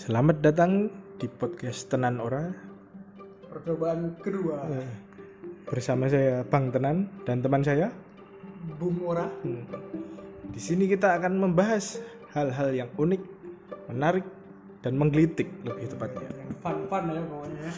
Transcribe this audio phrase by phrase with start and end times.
[0.00, 0.88] Selamat datang
[1.20, 2.48] di podcast Tenan Ora
[3.44, 4.88] percobaan kedua Eh,
[5.66, 7.92] bersama saya Bang Tenan dan teman saya.
[8.78, 9.66] Bung Ora Hmm.
[10.48, 12.00] Di sini kita akan membahas
[12.32, 13.22] hal-hal yang unik,
[13.88, 14.24] menarik,
[14.80, 16.26] dan menggelitik lebih tepatnya.
[16.32, 17.70] yang fun-fun ya pokoknya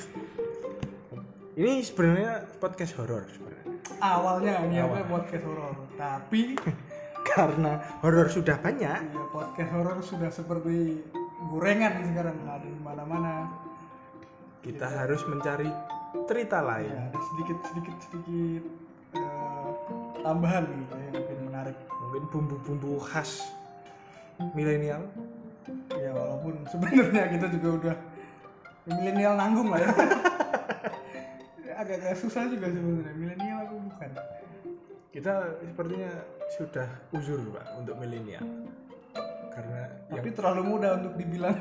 [1.53, 3.67] Ini sebenarnya podcast horor sebenarnya.
[3.99, 6.55] awalnya niatnya podcast horor tapi
[7.33, 8.83] Karena horor sudah banyak.
[8.83, 11.01] ya, podcast horor sudah seperti
[11.53, 13.33] gorengan sekarang ada di mana-mana
[14.63, 15.67] Kita harus mencari
[16.25, 16.93] cerita ya, lain.
[17.11, 18.63] ada sedikit sedikit sedikit
[19.13, 19.69] eh,
[20.23, 23.45] tambahan gitu yang mungkin menarik Mungkin bumbu-bumbu khas
[24.57, 25.05] milenial.
[25.95, 27.97] ya walaupun sebenarnya kita juga udah
[28.89, 29.91] milenial nanggung lah ya
[31.83, 34.11] agak-agak susah juga sebenarnya milenial aku bukan
[35.13, 36.09] Kita sepertinya
[36.57, 38.41] sudah uzur, Pak, untuk milenial.
[39.53, 41.55] Karena yang tapi terlalu mudah untuk dibilang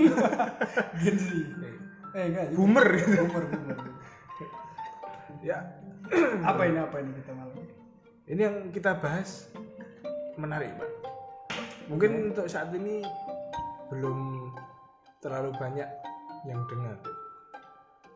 [1.04, 1.28] Gen Z
[2.12, 2.58] eh enggak juga.
[2.60, 3.16] boomer gitu.
[3.24, 3.78] boomer boomer
[5.42, 5.58] Ya,
[6.54, 8.38] apa ini apa ini kita malam ini?
[8.46, 9.50] yang kita bahas
[10.38, 10.92] menarik, Pak.
[11.90, 13.02] Mungkin untuk saat ini
[13.90, 14.54] belum
[15.18, 15.90] terlalu banyak
[16.46, 17.02] yang dengar.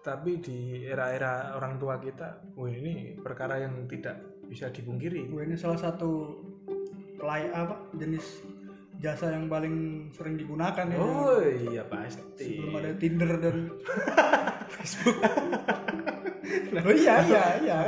[0.06, 5.26] Tapi di era-era orang tua kita, wah ini perkara yang tidak bisa dipungkiri.
[5.26, 6.46] Gue ini salah satu
[7.18, 8.46] play apa jenis
[9.06, 10.98] jasa yang paling sering digunakan ya.
[10.98, 12.58] Oh iya pasti.
[12.58, 13.58] sebelum ada Tinder dan
[14.74, 15.18] Facebook.
[16.82, 17.80] Oh iya iya iya.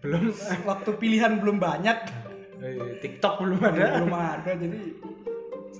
[0.00, 0.32] Belum.
[0.64, 1.98] Waktu pilihan belum banyak.
[2.64, 4.00] Eh, TikTok belum ada.
[4.00, 4.52] belum ada.
[4.56, 4.96] Jadi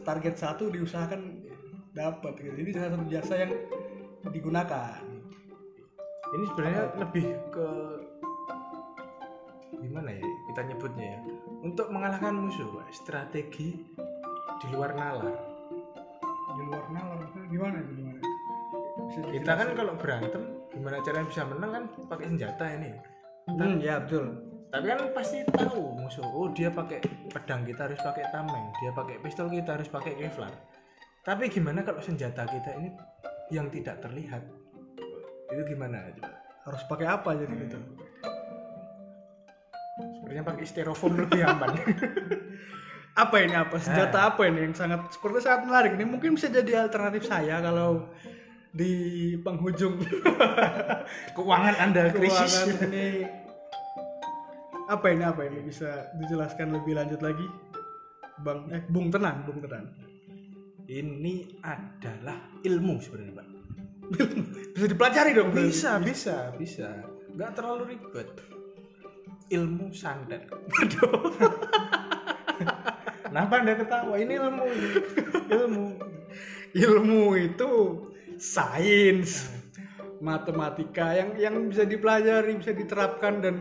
[0.05, 1.49] target satu diusahakan
[1.97, 2.53] dapat gitu.
[2.61, 3.53] jadi salah satu jasa yang
[4.29, 5.01] digunakan.
[6.37, 7.69] Ini sebenarnya lebih ke
[9.81, 10.29] gimana ya?
[10.53, 11.21] Kita nyebutnya ya.
[11.65, 13.81] Untuk mengalahkan musuh strategi
[14.63, 15.37] di luar nalar.
[16.57, 18.21] Di luar nalar gimana itu gimana?
[19.07, 22.91] Bisa kita kan kalau berantem gimana caranya bisa menang kan pakai senjata ini?
[23.47, 24.27] Hmm, ya betul.
[24.67, 26.27] tapi kan pasti tahu musuh.
[26.27, 26.99] Oh dia pakai
[27.31, 30.53] pedang kita harus pakai tameng dia pakai pistol kita harus pakai kevlar.
[31.23, 32.91] Tapi gimana kalau senjata kita ini
[33.55, 34.43] yang tidak terlihat?
[35.55, 36.35] Itu gimana coba
[36.67, 37.79] Harus pakai apa jadi gitu?
[40.27, 41.71] sebenarnya pakai styrofoam lebih aman
[43.17, 43.81] Apa ini apa?
[43.81, 45.97] Senjata apa ini yang sangat seperti sangat menarik.
[45.97, 48.13] Ini mungkin bisa jadi alternatif saya kalau
[48.77, 49.97] di penghujung
[51.37, 53.25] keuangan anda krisis keuangan ini
[54.93, 57.49] apa ini apa ini bisa dijelaskan lebih lanjut lagi,
[58.45, 58.69] Bang?
[58.69, 59.89] Eh, Bung Tenan, Bung Tenan.
[60.87, 63.47] ini adalah ilmu sebenarnya pak
[64.71, 65.51] Bisa dipelajari dong.
[65.51, 65.67] Bro.
[65.67, 67.03] bisa bisa bisa
[67.35, 68.29] nggak terlalu ribet
[69.51, 70.47] ilmu santet
[73.37, 74.15] kenapa anda ketawa?
[74.17, 74.65] Ini ilmu.
[75.61, 75.87] Ilmu.
[76.73, 77.71] Ilmu itu
[78.41, 79.53] sains.
[80.25, 83.61] Matematika yang yang bisa dipelajari bisa diterapkan dan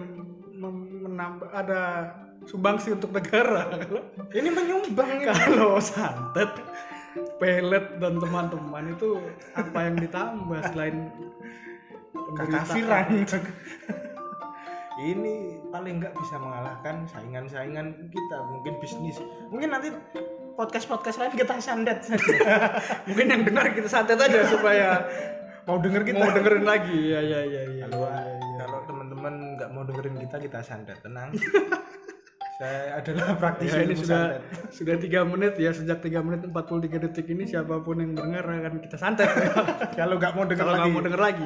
[0.55, 2.15] menambah ada
[2.47, 3.67] sumbangsi untuk negara.
[4.39, 6.55] Ini menyumbang kalau santet
[7.35, 9.19] pelet dan teman-teman itu
[9.51, 11.11] apa yang ditambah selain
[12.39, 13.27] kekafiran
[14.99, 19.19] ini paling nggak bisa mengalahkan saingan-saingan kita mungkin bisnis.
[19.51, 19.91] Mungkin nanti
[20.55, 22.31] podcast-podcast lain kita sandet saja
[23.07, 25.03] mungkin yang dengar kita santet aja supaya
[25.67, 26.23] mau denger kita.
[26.23, 26.99] mau dengerin lagi.
[27.11, 28.07] Ya ya ya ya kalau
[28.55, 30.95] kalau teman-teman nggak mau dengerin kita kita santet.
[31.03, 31.35] Tenang
[32.55, 34.41] saya adalah praktisi Ya, ini sudah santet.
[34.71, 38.79] sudah tiga menit ya sejak 3 menit 43 detik ini siapa pun yang dengar akan
[38.79, 39.27] kita santet.
[39.99, 40.91] Kalau nggak mau kalau lagi.
[40.91, 41.43] mau denger lagi.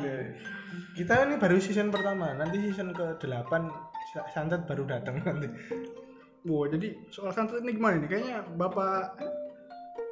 [0.94, 3.25] Kita ini baru season pertama nanti season ke 8
[4.30, 5.50] santet baru datang nanti.
[6.46, 9.18] Wow jadi soal santet ini gimana nih kayaknya bapak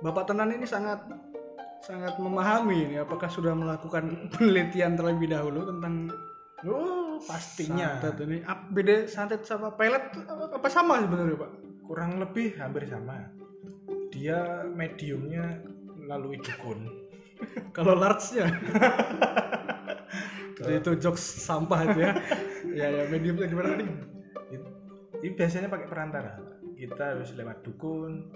[0.01, 1.01] bapak tenan ini sangat
[1.81, 6.09] sangat memahami ini apakah sudah melakukan penelitian terlebih dahulu tentang
[6.65, 7.97] oh pastinya.
[7.97, 8.37] Santet ini.
[8.45, 11.51] Ap- beda santet sama pelet apa, apa sama sebenarnya pak?
[11.87, 13.31] Kurang lebih hampir sama.
[14.13, 15.63] Dia mediumnya
[15.97, 17.07] melalui dukun.
[17.75, 18.49] Kalau large nya
[20.81, 22.13] itu jokes sampah itu ya.
[22.77, 23.73] Ya ya mediumnya gimana?
[23.73, 23.85] Tadi
[25.17, 26.37] ini biasanya pakai perantara.
[26.77, 28.29] Kita harus lewat dukun.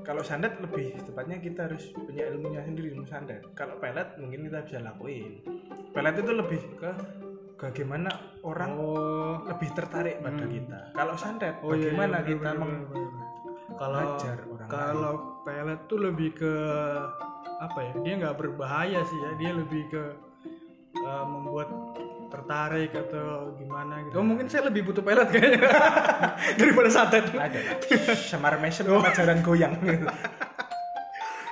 [0.00, 3.44] Kalau santet lebih tepatnya kita harus punya ilmunya sendiri ilmu santet.
[3.52, 5.44] Kalau pelet mungkin kita bisa lakuin.
[5.92, 6.90] Pelet itu lebih ke
[7.60, 8.08] bagaimana
[8.42, 9.44] orang oh.
[9.44, 10.50] lebih tertarik pada Hmm.
[10.50, 10.78] kita?
[10.96, 12.88] Kalau santet Oh, iya, bagaimana iya, kita bener, meng-
[13.76, 15.12] kalau orang kalau
[15.44, 16.52] pelet tuh lebih ke
[17.60, 20.02] apa ya dia nggak berbahaya sih ya dia lebih ke
[21.00, 21.68] uh, membuat
[22.30, 24.14] tertarik atau gimana gitu.
[24.16, 25.66] Oh, mungkin saya lebih butuh pelet kayaknya.
[26.60, 27.26] Daripada santet.
[27.26, 27.82] Ada.
[28.14, 29.74] Semar mesem pelajaran goyang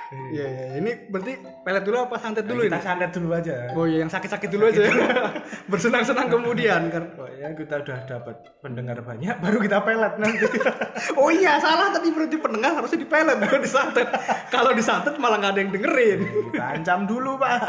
[0.09, 0.65] Iya iya.
[0.81, 2.85] Ini berarti pelet dulu apa santet dulu kita ini?
[2.85, 4.81] santet dulu aja Oh iya yang sakit-sakit dulu aja.
[5.71, 7.13] Bersenang-senang kemudian kan.
[7.13, 10.45] pokoknya kita udah dapat pendengar banyak baru kita pelet nanti
[11.21, 14.07] Oh iya salah tadi berarti pendengar harusnya dipelet bukan disantet.
[14.49, 16.19] Kalau disantet malah nggak ada yang dengerin.
[16.49, 17.61] kita ancam dulu pak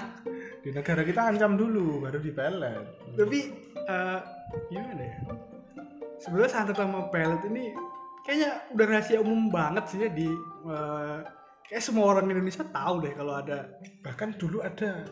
[0.64, 2.84] di negara kita ancam dulu baru dipelet
[3.18, 3.38] Tapi
[3.74, 4.20] eh,
[4.70, 5.16] gimana ya?
[6.22, 7.74] Sebenarnya santet sama pelet ini
[8.22, 10.28] kayaknya udah rahasia umum banget sih ya di
[10.70, 11.18] eh,
[11.70, 13.78] kayak semua orang Indonesia tahu deh kalau ada.
[14.02, 15.06] bahkan dulu ada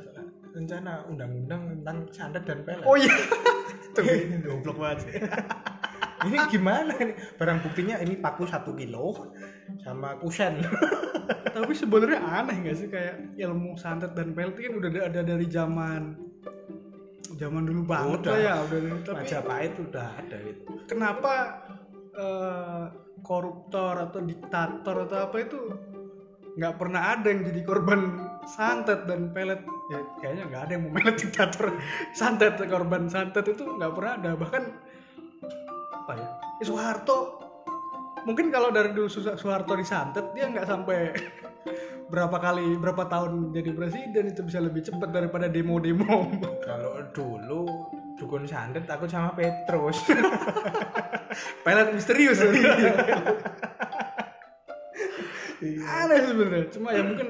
[0.50, 3.14] rencana undang-undang tentang santet dan pelet Oh iya.
[3.94, 4.02] Tuh,
[4.42, 5.12] goblok banget sih.
[6.26, 9.30] ini gimana nih barang buktinya ini paku satu kilo
[9.86, 10.58] sama kusen
[11.28, 16.16] Tapi sebenarnya aneh gak sih kayak ilmu santet dan pelet kan udah ada, dari zaman
[17.38, 18.32] zaman dulu banget Udah.
[18.34, 21.32] lah ya udah tapi Majapahit udah ada gitu kenapa
[22.18, 22.84] eh,
[23.22, 25.58] koruptor atau diktator atau apa itu
[26.58, 28.00] nggak pernah ada yang jadi korban
[28.42, 29.62] santet dan pelet.
[29.88, 31.70] Ya kayaknya nggak ada yang mau melet diktator.
[32.18, 34.30] Santet korban santet itu nggak pernah ada.
[34.34, 34.62] Bahkan
[35.94, 36.28] apa ya?
[36.58, 37.18] Ya Soeharto.
[38.26, 41.14] Mungkin kalau dari dulu Soeharto disantet dia nggak sampai
[42.12, 46.26] berapa kali berapa tahun jadi presiden itu bisa lebih cepat daripada demo-demo.
[46.68, 47.68] Kalau dulu
[48.18, 50.02] dukun santet takut sama Petrus.
[51.62, 52.42] Pelet misterius
[55.64, 56.64] aneh sebenarnya.
[56.70, 57.28] Cuma ya mungkin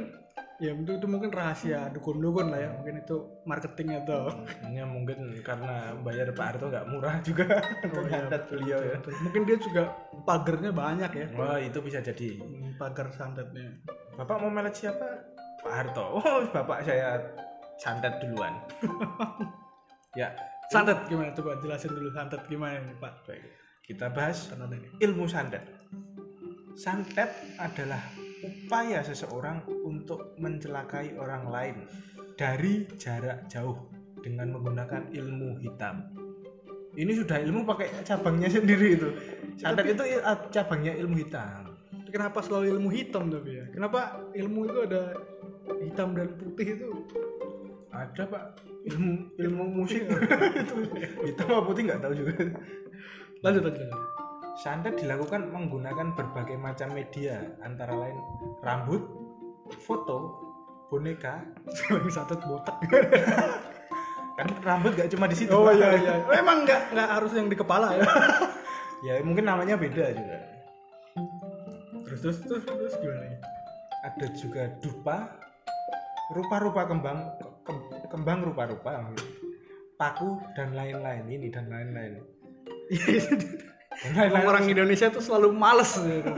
[0.58, 2.70] ya itu, itu mungkin rahasia dukun-dukun lah ya.
[2.76, 3.16] Mungkin itu
[3.48, 4.28] marketing atau
[4.68, 7.46] ya mungkin karena bayar Pak Harto nggak murah juga.
[7.84, 8.96] Untuk iya, beliau ya.
[9.24, 9.82] Mungkin dia juga
[10.28, 11.26] pagernya banyak ya.
[11.38, 12.38] Wah itu bisa jadi.
[12.38, 13.80] Hmm, pagar santetnya.
[14.18, 15.06] Bapak mau melet siapa?
[15.64, 16.06] Pak Harto.
[16.26, 17.22] Oh bapak saya
[17.80, 18.54] santet duluan.
[20.16, 20.32] Ya.
[20.72, 21.30] Santet gimana?
[21.36, 23.28] Coba jelasin dulu santet gimana nih pak?
[23.28, 23.44] Baik
[23.88, 24.52] kita bahas
[25.00, 25.64] ilmu santet
[26.78, 27.26] santet
[27.58, 27.98] adalah
[28.46, 31.76] upaya seseorang untuk mencelakai orang lain
[32.38, 33.90] dari jarak jauh
[34.22, 36.06] dengan menggunakan ilmu hitam.
[36.94, 39.10] Ini sudah ilmu pakai cabangnya sendiri itu.
[39.58, 40.22] Santet itu
[40.54, 41.74] cabangnya ilmu hitam.
[42.14, 43.66] Kenapa selalu ilmu hitam tapi ya?
[43.74, 45.02] Kenapa ilmu itu ada
[45.82, 46.90] hitam dan putih itu?
[47.90, 48.44] Ada pak.
[48.86, 50.06] Ilmu ilmu musik.
[50.62, 50.74] Itu
[51.26, 52.32] hitam apa putih nggak tahu juga.
[53.42, 54.27] Lanjut lanjut lanjut
[54.58, 58.18] santet dilakukan menggunakan berbagai macam media antara lain
[58.66, 59.06] rambut
[59.86, 60.34] foto
[60.90, 61.46] boneka
[62.14, 62.74] santet botak.
[64.38, 66.14] Kan rambut gak cuma di situ oh iya iya.
[66.34, 68.06] Emang nggak nggak harus yang di kepala ya.
[68.98, 70.42] Ya mungkin namanya beda juga.
[72.02, 73.38] Terus terus terus terus gimana ya
[74.02, 75.38] ada juga dupa
[76.34, 77.18] rupa-rupa kembang
[77.62, 79.06] ke- kembang rupa-rupa
[79.94, 82.18] paku dan lain-lain ini dan lain-lain.
[82.90, 83.77] Dan lain-lain
[84.46, 86.32] orang Indonesia tuh selalu males gitu.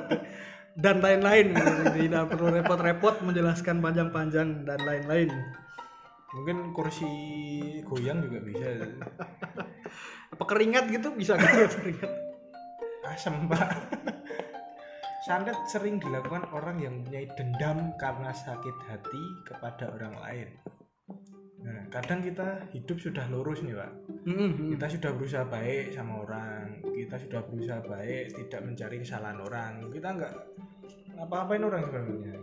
[0.78, 1.82] dan lain-lain gitu.
[1.92, 5.28] tidak perlu repot-repot menjelaskan panjang-panjang dan lain-lain.
[6.30, 7.10] Mungkin kursi
[7.84, 8.66] goyang juga bisa.
[10.30, 11.10] Apa keringat gitu?
[11.12, 11.74] Bisa gitu.
[11.82, 12.12] Keringat.
[13.10, 13.70] Asem pak.
[15.26, 20.48] Santet sering dilakukan orang yang mempunyai dendam karena sakit hati kepada orang lain
[21.60, 23.92] nah kadang kita hidup sudah lurus nih pak.
[24.24, 24.72] Mm-mm.
[24.76, 29.72] kita sudah berusaha baik sama orang kita sudah berusaha baik tidak mencari kesalahan orang.
[29.88, 30.34] Kita nggak
[31.16, 32.36] ngapa-ngapain orang sebenarnya.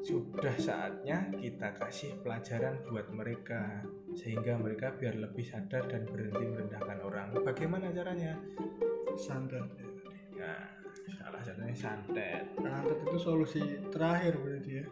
[0.00, 3.84] Sudah saatnya kita kasih pelajaran buat mereka
[4.16, 7.28] sehingga mereka biar lebih sadar dan berhenti merendahkan orang.
[7.44, 8.38] Bagaimana caranya?
[9.18, 9.66] Santet.
[10.34, 10.54] Ya
[11.18, 12.46] salah satunya santet.
[12.56, 14.86] Santet itu solusi terakhir berarti ya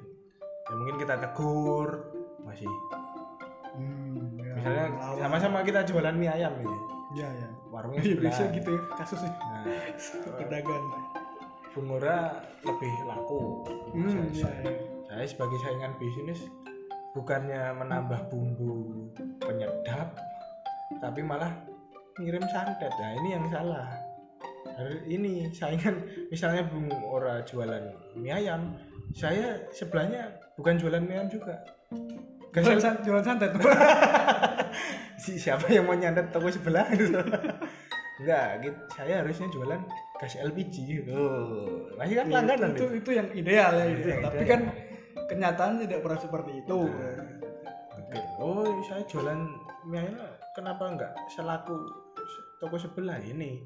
[0.69, 1.89] ya mungkin kita tegur
[2.45, 2.69] masih
[3.77, 6.79] hmm, ya, misalnya sama-sama kita jualan mie ayam ini
[7.17, 8.23] ya ya warungnya sebelah.
[8.29, 9.65] biasa gitu ya kasusnya Nah,
[10.39, 10.87] pedagang
[11.77, 13.63] Bungura lebih laku.
[13.95, 14.73] hmm, saya, ya, ya.
[15.07, 16.51] saya sebagai saingan bisnis
[17.15, 19.07] bukannya menambah bumbu
[19.39, 20.11] penyedap,
[20.99, 21.55] tapi malah
[22.19, 22.91] ngirim santet.
[22.99, 23.87] Nah ini yang salah.
[24.75, 26.03] Hari ini saingan
[26.35, 28.75] misalnya Bung Ora jualan mie ayam,
[29.15, 31.63] saya sebelahnya bukan jualan mie juga.
[32.51, 33.51] jualan, Gasel san- jualan santet
[35.23, 37.15] si siapa yang mau nyantet toko sebelah gitu.
[38.19, 38.79] Enggak, gitu.
[38.91, 39.79] saya harusnya jualan
[40.19, 41.15] gas LPG gitu.
[41.95, 42.99] Masih kan langganan itu, itu.
[42.99, 44.21] itu yang ideal ya Itu ideal.
[44.27, 44.51] tapi ideal.
[44.51, 44.61] kan
[45.31, 46.79] kenyataan tidak pernah seperti itu
[47.95, 48.19] Oke.
[48.43, 49.39] Oh, saya jualan
[49.87, 50.11] mie
[50.59, 51.79] kenapa enggak selaku
[52.59, 53.63] toko sebelah ini?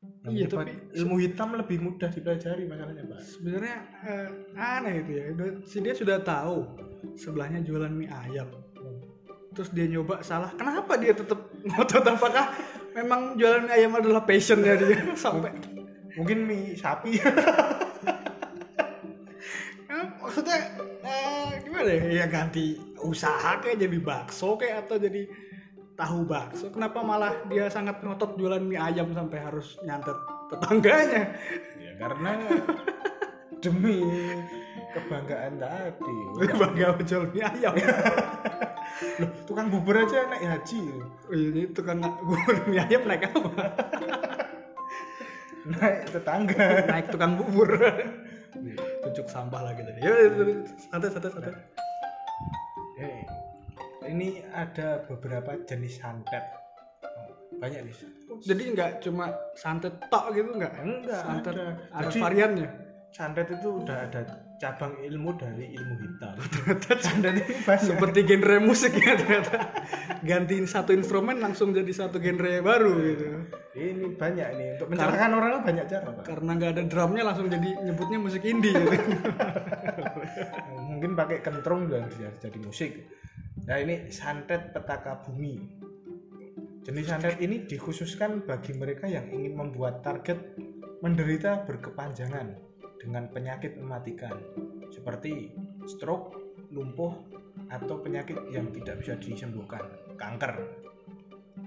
[0.00, 3.20] Yang Iya, tapi- ilmu hitam lebih mudah dipelajari masalahnya, Pak.
[3.20, 5.24] sebenarnya eh, aneh itu ya.
[5.64, 6.64] Si dia sudah tahu
[7.14, 8.48] sebelahnya jualan mie ayam.
[9.52, 10.56] Terus dia nyoba salah.
[10.56, 11.36] Kenapa dia tetap
[11.68, 12.00] ngotot?
[12.06, 12.48] Apakah
[12.92, 15.04] memang jualan mie ayam adalah passionnya dia?
[15.20, 15.52] Sampai
[16.16, 17.20] Mungkin mie sapi.
[20.20, 20.58] maksudnya
[21.02, 22.24] eh, gimana ya?
[22.24, 25.28] Ya ganti usaha kayak jadi bakso kayak atau jadi
[26.00, 30.16] tahu bakso kenapa malah dia sangat ngotot jualan mie ayam sampai harus nyantet
[30.48, 31.36] tetangganya?
[31.76, 32.40] Ya karena
[33.60, 34.00] demi
[34.96, 36.16] kebanggaan tadi.
[36.56, 37.76] Bangga jual mie ayam.
[39.20, 40.80] Loh, tukang bubur aja naik haji.
[41.28, 43.64] Oh, ini tukang bubur mie ayam naik apa?
[45.68, 46.66] Naik tetangga.
[46.88, 47.76] Naik tukang bubur.
[49.04, 50.00] Tunjuk sampah lagi tadi.
[50.00, 50.16] Ya
[50.88, 51.52] santai santai santai.
[53.00, 53.24] Eh,
[54.08, 56.44] ini ada beberapa jenis santet.
[57.60, 57.94] Banyak nih.
[58.40, 60.72] Jadi nggak cuma santet tok gitu nggak?
[60.80, 61.66] Enggak santet ada.
[61.92, 62.68] ada Jadi- variannya?
[63.10, 64.22] santet itu udah ada
[64.62, 66.30] cabang ilmu dari ilmu hitam.
[67.02, 67.90] Santet ini banyak.
[67.90, 69.66] Seperti genre musik ya ternyata.
[70.22, 73.24] Gantiin satu instrumen langsung jadi satu genre baru gitu.
[73.74, 74.68] Ini banyak nih.
[74.78, 76.22] Untuk mencelakakan orang banyak cara pak.
[76.22, 79.10] Karena nggak ada drumnya langsung jadi nyebutnya musik indie gitu.
[80.90, 82.90] mungkin pakai kentrung juga bisa jadi musik
[83.70, 85.62] nah ini santet petaka bumi
[86.82, 90.58] jenis santet ini dikhususkan bagi mereka yang ingin membuat target
[91.06, 92.50] menderita berkepanjangan
[92.98, 94.36] dengan penyakit mematikan
[94.92, 95.54] seperti
[95.88, 96.36] stroke,
[96.68, 97.14] lumpuh,
[97.70, 99.80] atau penyakit yang tidak bisa disembuhkan,
[100.18, 100.52] kanker.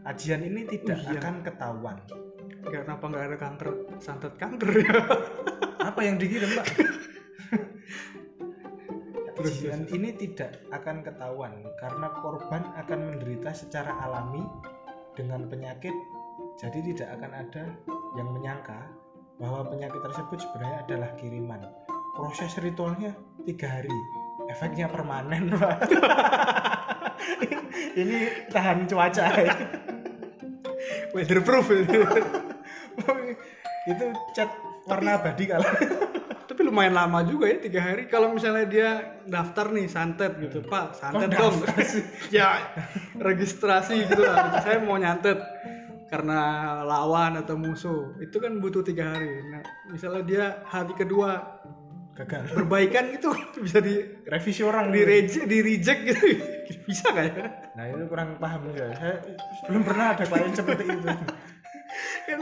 [0.04, 1.18] Ajian ini tidak Iya.
[1.18, 1.98] akan ketahuan.
[2.64, 3.70] Nggak, kenapa nggak ada kanker
[4.00, 5.00] santet kanker ya
[5.84, 6.66] Apa yang dikirim, Pak?
[9.44, 14.42] Ajian ini tidak akan ketahuan karena korban akan menderita secara alami
[15.14, 15.94] dengan penyakit.
[16.58, 17.64] Jadi tidak akan ada
[18.16, 18.88] yang menyangka
[19.38, 21.62] bahwa penyakit tersebut sebenarnya adalah kiriman.
[22.14, 23.94] Proses ritualnya tiga hari,
[24.48, 25.90] efeknya permanen, Pak.
[28.02, 29.26] ini tahan cuaca.
[31.14, 31.68] weatherproof
[33.92, 34.50] itu cat
[34.88, 35.70] warna abadi kalau
[36.74, 38.10] lumayan lama juga ya tiga hari.
[38.10, 38.90] Kalau misalnya dia
[39.30, 40.66] daftar nih santet gitu.
[40.66, 41.56] Pak santet Kok dong.
[42.34, 42.74] ya
[43.22, 44.58] registrasi gitu lah.
[44.66, 45.38] Saya mau nyantet
[46.10, 48.18] karena lawan atau musuh.
[48.18, 49.30] Itu kan butuh tiga hari.
[49.54, 49.62] Nah
[49.94, 51.62] misalnya dia hari kedua
[52.18, 52.58] gagal.
[52.58, 53.30] perbaikan itu
[53.70, 56.26] bisa di Revisi orang di reject di reject gitu.
[56.90, 57.46] Bisa nggak ya?
[57.78, 58.98] Nah itu kurang paham juga.
[58.98, 59.22] Saya
[59.70, 61.06] belum pernah ada klien seperti itu.
[62.24, 62.40] kan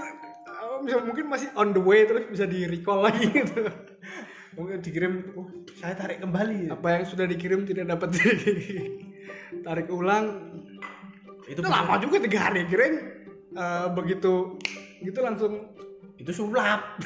[0.47, 3.90] uh, bisa- mungkin masih on the way terus bisa di recall lagi gitu
[4.51, 5.47] Mungkin dikirim, oh,
[5.79, 6.67] saya tarik kembali.
[6.67, 8.19] apa yang sudah dikirim tidak dapat
[9.67, 10.51] tarik ulang
[11.47, 12.95] Itu itu lama juga tiga hari kirain
[13.55, 14.59] uh, begitu
[15.03, 15.71] gitu langsung
[16.19, 16.99] itu sulap.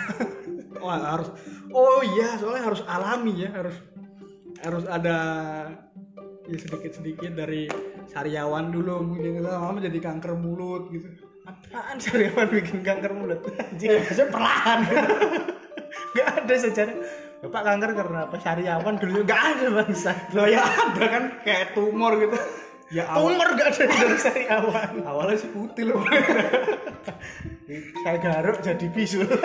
[0.81, 1.29] wah harus
[1.71, 3.77] oh iya soalnya harus alami ya harus
[4.61, 5.17] harus ada
[6.45, 7.65] ya sedikit sedikit dari
[8.05, 11.09] sariawan dulu mungkin lama jadi kanker mulut gitu
[11.45, 13.45] Apaan sariawan bikin kanker mulut?
[13.61, 14.81] Anjing, saya perlahan.
[16.17, 16.97] Gak ada sejarah.
[17.45, 18.35] Bapak kanker karena apa?
[18.37, 20.11] Sariawan dulu gak ada bangsa.
[20.31, 22.37] loh ya ada kan kayak tumor gitu
[22.89, 24.91] ya awal, Tumor gak ada dari sariawan.
[25.03, 26.01] awalnya sih putih loh
[28.01, 29.25] Saya garuk jadi bisul.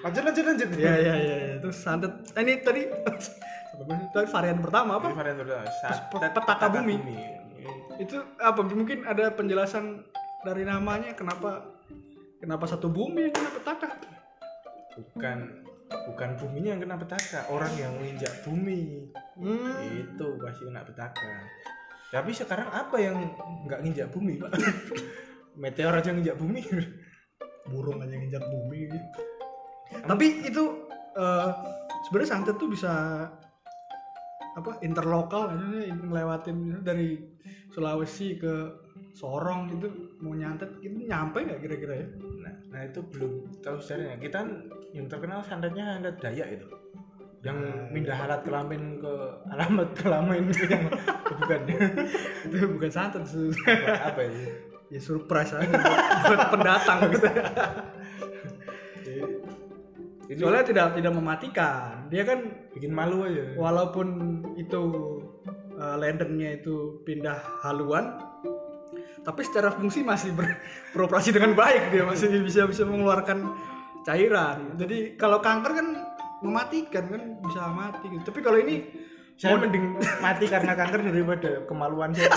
[0.00, 0.68] lanjut lanjut lanjut.
[0.74, 1.54] ya ya ya ya.
[1.60, 2.88] terus santet eh, ini tadi
[4.14, 6.96] tadi varian pertama apa Ini varian kedua, santet petaka bumi.
[8.00, 10.00] itu apa mungkin ada penjelasan
[10.40, 11.68] dari namanya kenapa
[12.40, 13.88] kenapa satu bumi yang kena petaka
[14.96, 15.38] Bukan
[15.90, 19.10] bukan buminya yang kena petaka, orang yang menginjak bumi.
[19.38, 20.06] hmm.
[20.06, 21.34] itu pasti kena petaka.
[22.10, 23.16] Tapi sekarang apa yang
[23.66, 24.50] nggak nginjak bumi pak?
[25.62, 26.62] Meteor aja nginjak bumi.
[27.70, 28.90] Burung aja nginjak bumi.
[30.06, 30.64] Tapi itu
[31.14, 31.48] eh,
[32.06, 32.92] sebenarnya santet tuh bisa
[34.50, 37.22] apa interlokal aja ngelewatin dari
[37.70, 38.54] Sulawesi ke
[39.14, 39.88] Sorong itu
[40.22, 42.06] mau nyantet itu nyampe nggak kira-kira ya?
[42.40, 44.16] Nah, nah itu belum tahu sejarahnya.
[44.22, 44.40] Kita
[44.96, 46.66] yang terkenal santetnya santet Dayak itu.
[47.40, 47.58] Yang
[47.96, 49.12] pindah alat kelamin ke
[49.52, 50.84] alamat kelamin itu yang
[51.40, 51.60] bukan.
[52.48, 54.40] Itu bukan santet itu apa, apa itu?
[54.90, 57.26] Ya surprise aja buat, buat pendatang gitu.
[60.30, 62.06] Itu soalnya tidak tidak mematikan.
[62.06, 62.38] Dia kan
[62.70, 63.54] bikin malu aja.
[63.58, 64.06] walaupun
[64.54, 64.82] itu
[65.74, 67.34] uh, lendennya itu pindah
[67.66, 68.29] haluan
[69.20, 70.58] tapi secara fungsi masih ber-
[70.96, 73.52] beroperasi dengan baik dia masih bisa bisa mengeluarkan
[74.04, 74.80] cairan.
[74.80, 75.88] Jadi kalau kanker kan
[76.40, 78.32] mematikan kan bisa mati gitu.
[78.32, 78.88] tapi kalau ini
[79.36, 82.32] saya mending mati karena kanker daripada kemaluan saya.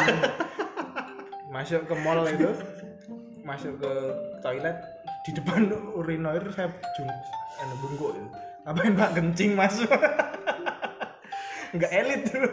[1.51, 2.49] Masuk ke mall itu
[3.43, 3.91] masuk ke
[4.39, 4.75] toilet
[5.23, 7.11] di depan urinoir saya jung
[7.59, 8.27] anu, bungkuk itu
[8.63, 9.91] ngapain pak kencing masuk?
[11.75, 12.47] Nggak elit tuh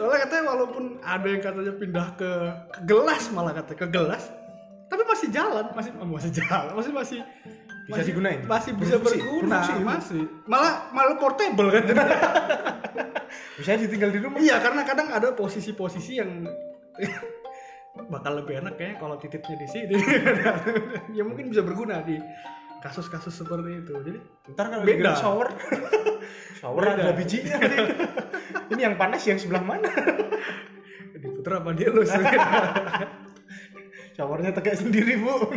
[0.00, 2.30] soalnya katanya walaupun ada yang katanya pindah ke,
[2.72, 4.24] ke gelas malah katanya ke gelas
[4.88, 7.18] tapi masih jalan masih oh, masih jalan masih masih
[7.90, 8.40] bisa digunain?
[8.48, 9.82] masih bisa Berfungsi, berguna berfungsi.
[9.82, 10.22] masih.
[10.46, 11.84] Malah malah portable kan?
[13.58, 14.38] Bisa ditinggal di rumah?
[14.38, 16.46] Iya karena kadang ada posisi-posisi yang
[18.14, 19.98] bakal lebih enak kayaknya kalau titipnya di sini.
[21.18, 22.14] Ya mungkin bisa berguna di
[22.80, 23.92] kasus-kasus seperti itu.
[23.92, 24.18] Jadi
[24.56, 25.12] ntar kalau Beda.
[25.16, 25.48] shower.
[26.60, 27.08] Shower Beda.
[27.08, 27.56] ada bijinya.
[28.72, 29.88] Ini yang panas yang sebelah mana?
[31.20, 32.00] Diputer apa dia lu
[34.16, 35.52] showernya tegak sendiri bu.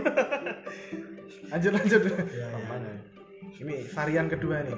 [1.51, 2.01] Lanjut lanjut.
[2.31, 2.99] Ya, mana?
[3.59, 4.75] Ini varian kedua nih.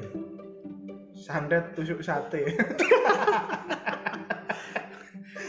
[1.17, 2.53] Sandet tusuk sate.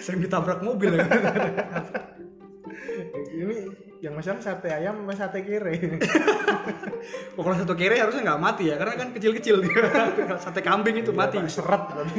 [0.00, 0.96] Sering ditabrak mobil.
[0.96, 1.04] Ya
[3.36, 3.56] ini
[4.04, 5.74] yang masalah sate ayam sama sate kere.
[7.38, 9.62] Oh, kalau satu kere harusnya nggak mati ya karena kan kecil-kecil.
[10.42, 11.38] Sate kambing itu mati.
[11.38, 12.18] Pak, seret tapi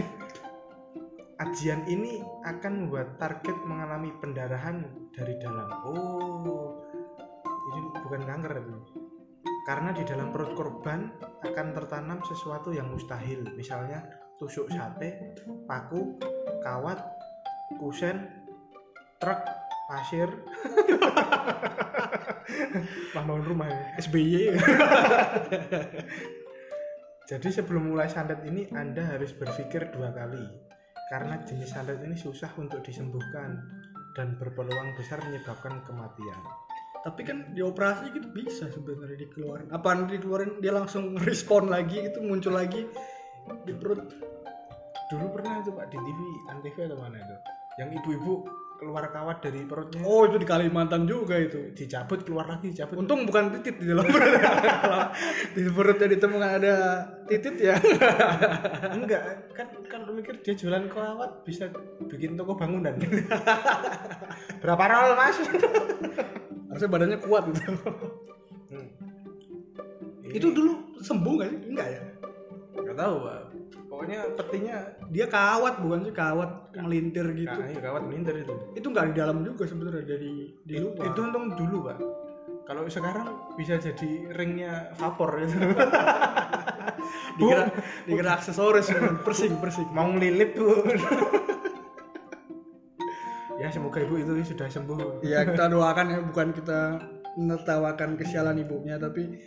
[1.44, 5.68] ajian ini akan membuat target mengalami pendarahan dari dalam.
[5.84, 6.80] Oh.
[7.44, 8.72] Ini bukan kanker tapi.
[9.68, 11.12] Karena di dalam perut korban
[11.44, 13.44] akan tertanam sesuatu yang mustahil.
[13.60, 14.08] Misalnya
[14.40, 15.36] tusuk sate
[15.68, 16.16] paku
[16.64, 17.04] kawat
[17.76, 18.32] kusen
[19.20, 20.30] truk pasir
[23.16, 23.80] Wah, bangun rumah ya.
[24.08, 24.56] SBY
[27.28, 30.48] Jadi sebelum mulai santet ini Anda harus berpikir dua kali
[31.12, 33.64] karena jenis santet ini susah untuk disembuhkan
[34.16, 36.40] dan berpeluang besar menyebabkan kematian.
[37.06, 42.20] tapi kan di operasi gitu bisa sebenarnya dikeluarin apaan dikeluarin dia langsung respon lagi itu
[42.20, 42.84] muncul lagi
[43.64, 44.04] di perut
[45.08, 46.20] Dulu pernah itu Pak di TV,
[46.52, 47.36] Antv atau mana itu?
[47.80, 48.34] Yang ibu-ibu
[48.78, 53.02] keluar kawat dari perutnya, oh itu di Kalimantan juga itu dicabut keluar lagi, dicabut.
[53.02, 55.02] untung bukan titit di dalam perut Kalau
[55.58, 56.74] di perutnya ditemukan ada
[57.26, 57.76] titit ya
[58.94, 61.74] Enggak, kan kalau mikir dia jualan kawat bisa
[62.06, 62.94] bikin toko bangunan.
[64.62, 65.38] Berapa roll mas?
[66.70, 67.62] harusnya badannya kuat gitu
[68.68, 68.84] Hmm.
[70.28, 72.02] itu dulu sembuh nggak sih enggak ya
[72.76, 73.42] nggak tahu Pak.
[73.98, 74.78] Pokoknya petinya
[75.10, 78.54] dia kawat bukan sih kawat melintir gitu Nah, iya, kawat minter itu.
[78.78, 81.98] itu nggak di dalam juga sebenarnya dari di luar Itu untung dulu pak.
[82.70, 85.58] Kalau sekarang bisa jadi ringnya vapor gitu.
[87.42, 87.74] dikira
[88.06, 88.94] dikira aksesoris
[89.26, 90.86] persing persing Mau ngelilip tuh.
[93.58, 95.26] ya semoga ibu itu sudah sembuh.
[95.26, 97.02] ya kita doakan ya bukan kita
[97.34, 99.42] menertawakan kesialan ibunya tapi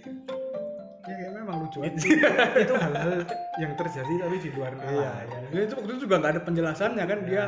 [1.03, 1.97] ya kayak memang lucu aja.
[2.63, 3.13] itu hal-hal
[3.57, 4.93] yang terjadi tapi di luar nalar.
[4.93, 7.47] iya iya Dia itu waktu itu juga nggak ada penjelasannya kan dia Ya.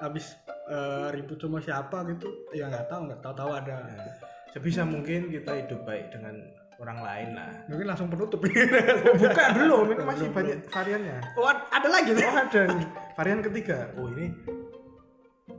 [0.00, 0.26] habis
[0.66, 4.02] eh, ribut sama siapa gitu ya nggak tahu nggak tahu tahu ada Ya.
[4.50, 6.38] Sebisa mungkin kita hidup baik dengan
[6.76, 7.50] orang lain lah.
[7.66, 8.38] mungkin langsung penutup
[9.22, 11.18] Bukan belum, ini masih Belum, banyak variannya.
[11.34, 12.88] oh ad- ada lagi Oh ada nih.
[13.14, 13.78] Varian ketiga.
[13.94, 14.30] Oh ini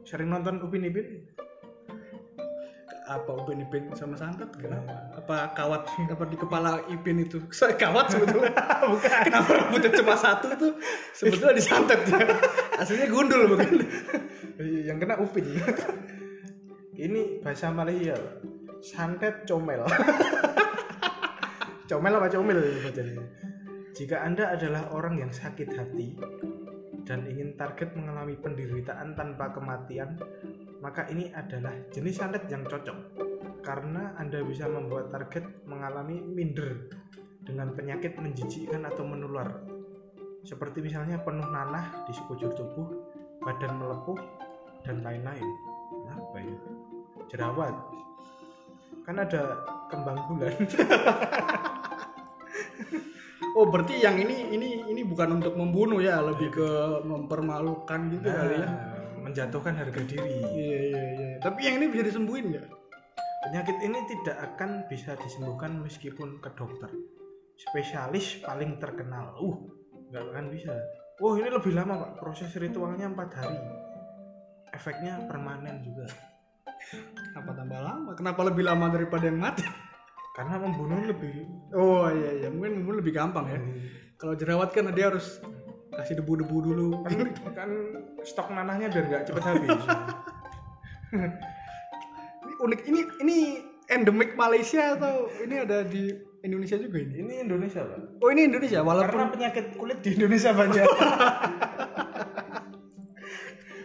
[0.04, 1.28] sering nonton Upin Ipin?
[3.06, 4.50] Apa Upin Ipin sama santet?
[4.58, 5.13] Kenapa?
[5.13, 7.41] Apa kawat apa di kepala Ipin itu?
[7.56, 8.52] Saya kawat sebetulnya.
[8.91, 9.20] Bukan.
[9.30, 10.74] Kenapa rambutnya cuma satu tuh?
[11.13, 12.18] Sebetulnya disantet ya.
[12.82, 13.56] Aslinya gundul
[14.56, 15.46] Iya, yang kena upin.
[16.96, 18.15] Ini bahasa Malaysia.
[18.82, 19.84] Santet comel.
[21.86, 23.22] Comel apa comel bacanya?
[23.96, 26.18] Jika anda adalah orang yang sakit hati
[27.06, 30.18] dan ingin target mengalami penderitaan tanpa kematian
[30.86, 33.17] maka ini adalah jenis santet yang cocok
[33.65, 36.93] karena anda bisa membuat target mengalami minder
[37.41, 39.65] dengan penyakit menjijikkan atau menular
[40.45, 42.86] seperti misalnya penuh nanah di sekujur tubuh
[43.41, 44.17] badan melepuh
[44.86, 45.50] dan lain-lain.
[46.06, 46.58] Apa ya?
[47.34, 47.74] Jerawat.
[49.02, 50.54] Kan ada kembang bulan.
[53.58, 56.69] oh berarti yang ini ini ini bukan untuk membunuh ya lebih ke
[57.10, 58.94] mempermalukan gitu kali ya Nah,
[59.36, 60.32] menjatuhkan harga diri.
[60.56, 62.67] iya iya iya tapi yang ini bisa disembuhin nggak
[63.45, 66.89] Penyakit ini tidak akan bisa disembuhkan meskipun ke dokter.
[67.54, 69.38] Spesialis paling terkenal.
[69.38, 69.69] Uh,
[70.10, 70.74] nggak akan bisa.
[71.21, 72.12] Oh ini lebih lama pak.
[72.26, 73.62] Proses ritualnya empat hari.
[74.74, 76.10] Efeknya permanen juga.
[77.38, 79.65] apa tambah lama kenapa lebih lama daripada yang mati
[80.38, 81.48] Karena membunuh lebih.
[81.74, 83.60] oh iya iya mungkin membunuh lebih gampang ya
[84.21, 85.41] kalau jerawat kan dia harus
[85.95, 87.13] kasih debu-debu dulu kan,
[87.55, 87.69] kan
[88.21, 89.69] stok nanahnya biar nggak cepet habis.
[92.45, 93.38] ini unik ini ini
[93.88, 96.12] endemik Malaysia atau ini ada di
[96.45, 98.21] Indonesia juga ini ini Indonesia pak.
[98.21, 100.86] oh ini Indonesia Karena walaupun penyakit kulit di Indonesia banyak.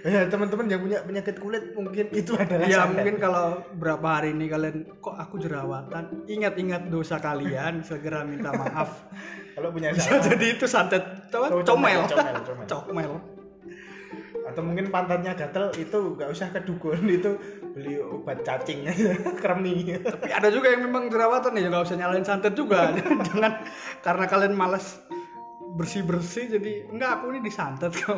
[0.00, 4.48] ya teman-teman yang punya penyakit kulit mungkin itu adalah ya mungkin kalau berapa hari ini
[4.48, 6.24] kalian kok aku jerawatan?
[6.24, 9.04] Ingat-ingat dosa kalian segera minta maaf.
[9.60, 11.60] Kalau punya bisa salah jadi itu santet comel.
[11.68, 12.64] comel, comel.
[12.64, 13.12] comel.
[14.48, 17.36] Atau mungkin pantatnya gatel itu nggak usah ke dukun itu
[17.76, 20.00] beli obat cacing aja kremi.
[20.00, 22.94] Tapi ada juga yang memang jerawatan ya nggak usah nyalain santet juga.
[23.28, 23.52] Jangan
[24.00, 24.96] karena kalian malas
[25.76, 28.16] bersih bersih jadi enggak aku ini disantet kok.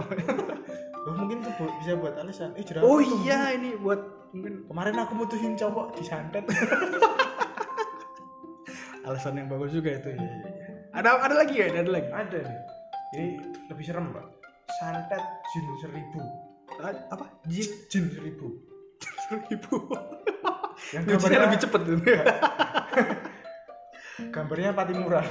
[1.03, 4.65] Oh, mungkin tuh bu- bisa buat alasan eh jerawat Oh tuh iya ini buat mungkin
[4.65, 6.43] kemarin aku mutusin cowok disantet
[9.03, 10.09] alasan yang bagus juga itu.
[10.15, 10.29] Iya.
[10.95, 11.65] Ada ada lagi ya?
[11.69, 12.09] Ada lagi.
[12.09, 12.59] ada nih
[13.12, 13.27] ini
[13.67, 14.25] lebih serem pak
[14.79, 16.23] santet jin seribu
[16.73, 17.29] Ah, Apa?
[17.45, 18.57] Jin jin seribu
[19.29, 19.77] seribu.
[20.97, 21.81] yang gambarnya lebih cepet
[24.35, 25.25] gambarnya pati murah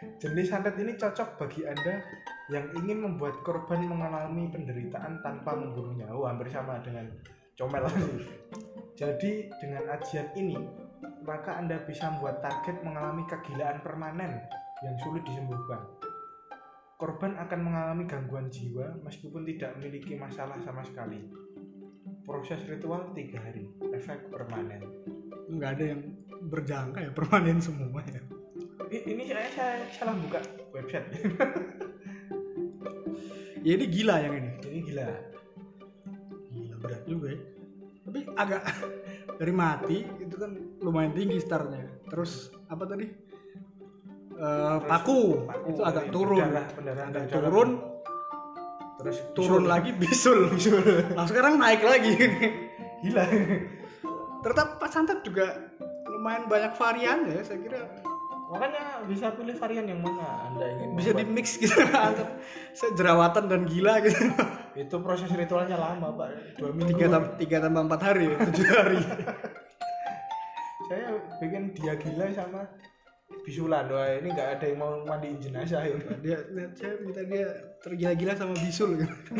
[0.00, 2.00] jenis santet ini cocok bagi anda
[2.48, 7.04] yang ingin membuat korban mengalami penderitaan tanpa membunuhnya oh hampir sama dengan
[7.54, 7.84] comel.
[9.00, 10.56] Jadi dengan ajian ini
[11.24, 14.40] maka anda bisa membuat target mengalami kegilaan permanen
[14.80, 15.84] yang sulit disembuhkan.
[16.96, 21.20] Korban akan mengalami gangguan jiwa meskipun tidak memiliki masalah sama sekali.
[22.24, 24.84] Proses ritual tiga hari efek permanen.
[25.48, 26.02] Enggak ada yang
[26.48, 28.39] berjangka ya permanen semua ya.
[28.90, 30.40] Ini saya, saya salah buka
[30.72, 31.06] website
[33.60, 34.50] Ya ini gila yang ini.
[34.66, 35.06] ini gila
[36.50, 37.38] Gila berat juga ya.
[38.00, 38.62] Tapi agak
[39.38, 40.50] dari mati itu kan
[40.80, 41.86] lumayan tinggi startnya.
[42.08, 43.06] Terus apa tadi?
[44.32, 46.40] Eh, paku, paku, itu agak ini turun.
[46.40, 47.44] pendarahan- pendarahan Agak dalam.
[47.44, 47.70] turun,
[48.96, 49.68] terus turun bisul.
[49.68, 50.38] lagi bisul.
[51.16, 52.16] Nah, sekarang naik lagi.
[53.00, 53.24] gila
[54.40, 55.68] Ternyata pas santet juga
[56.08, 57.44] lumayan banyak varian ya.
[57.44, 57.80] Saya kira
[58.50, 62.34] makanya bisa pilih varian yang mana anda ingin bisa di mix gitu antara
[62.98, 64.26] jerawatan dan gila gitu.
[64.74, 68.66] itu proses ritualnya lama pak dua minggu Tiga, tam- tiga tambah empat hari, ya, tujuh
[68.74, 68.98] hari.
[70.90, 72.66] saya bikin dia gila sama
[73.46, 77.46] bisulan wah ini nggak ada yang mau mandiin jenazah ini dia lihat saya minta dia
[77.86, 79.14] tergila-gila sama bisul gitu.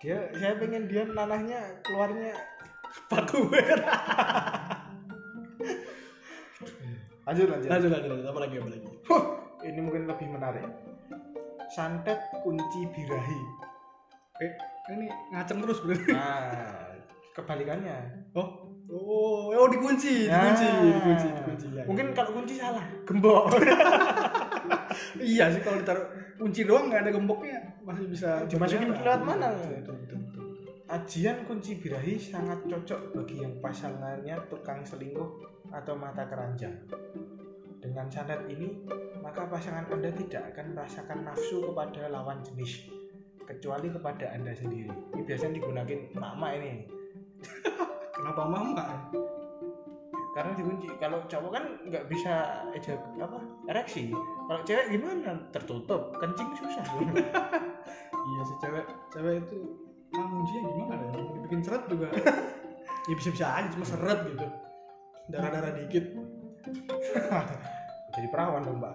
[0.00, 2.32] dia saya pengen dia nanahnya keluarnya
[3.10, 3.50] Paku.
[7.24, 8.26] Lanjut lanjut lanjut lanjut lanjut.
[8.28, 9.22] apa lagi apa lagi Huh,
[9.62, 10.64] ini mungkin lebih menarik
[11.68, 13.40] santet kunci birahi
[14.38, 14.52] eh
[14.90, 16.84] ini ngaceng terus bro nah
[17.36, 18.48] kebalikannya oh
[18.86, 20.38] oh oh dikunci Ya.
[20.44, 21.82] dikunci dikunci dikunci ya.
[21.84, 23.48] mungkin kalau kunci salah gembok
[25.20, 26.04] iya sih kalau ditaruh
[26.36, 29.04] kunci doang nggak ada gemboknya masih bisa Dimasukin berjalan.
[29.04, 29.48] lewat mana?
[29.52, 30.44] Betul, betul, betul, betul.
[30.84, 35.28] Ajian kunci birahi sangat cocok bagi yang pasangannya tukang selingkuh
[35.74, 36.72] atau mata keranjang.
[37.82, 38.86] Dengan santet ini,
[39.20, 42.88] maka pasangan Anda tidak akan merasakan nafsu kepada lawan jenis,
[43.44, 44.88] kecuali kepada Anda sendiri.
[44.88, 46.72] Ini biasanya digunakan mak-mak ini.
[48.16, 48.84] kenapa mama
[50.34, 50.88] Karena dikunci.
[50.98, 53.38] Kalau cowok kan nggak bisa ejak apa
[53.70, 54.10] ereksi.
[54.48, 55.36] Kalau cewek gimana?
[55.52, 56.86] Tertutup, kencing susah.
[58.24, 59.56] iya sih cewek cewek itu
[60.16, 62.06] ah, kuncinya gimana ya mau dibikin seret juga
[63.08, 64.46] ya bisa bisa aja cuma seret gitu
[65.28, 66.04] darah darah dikit.
[68.14, 68.94] Jadi perawan dong mbak.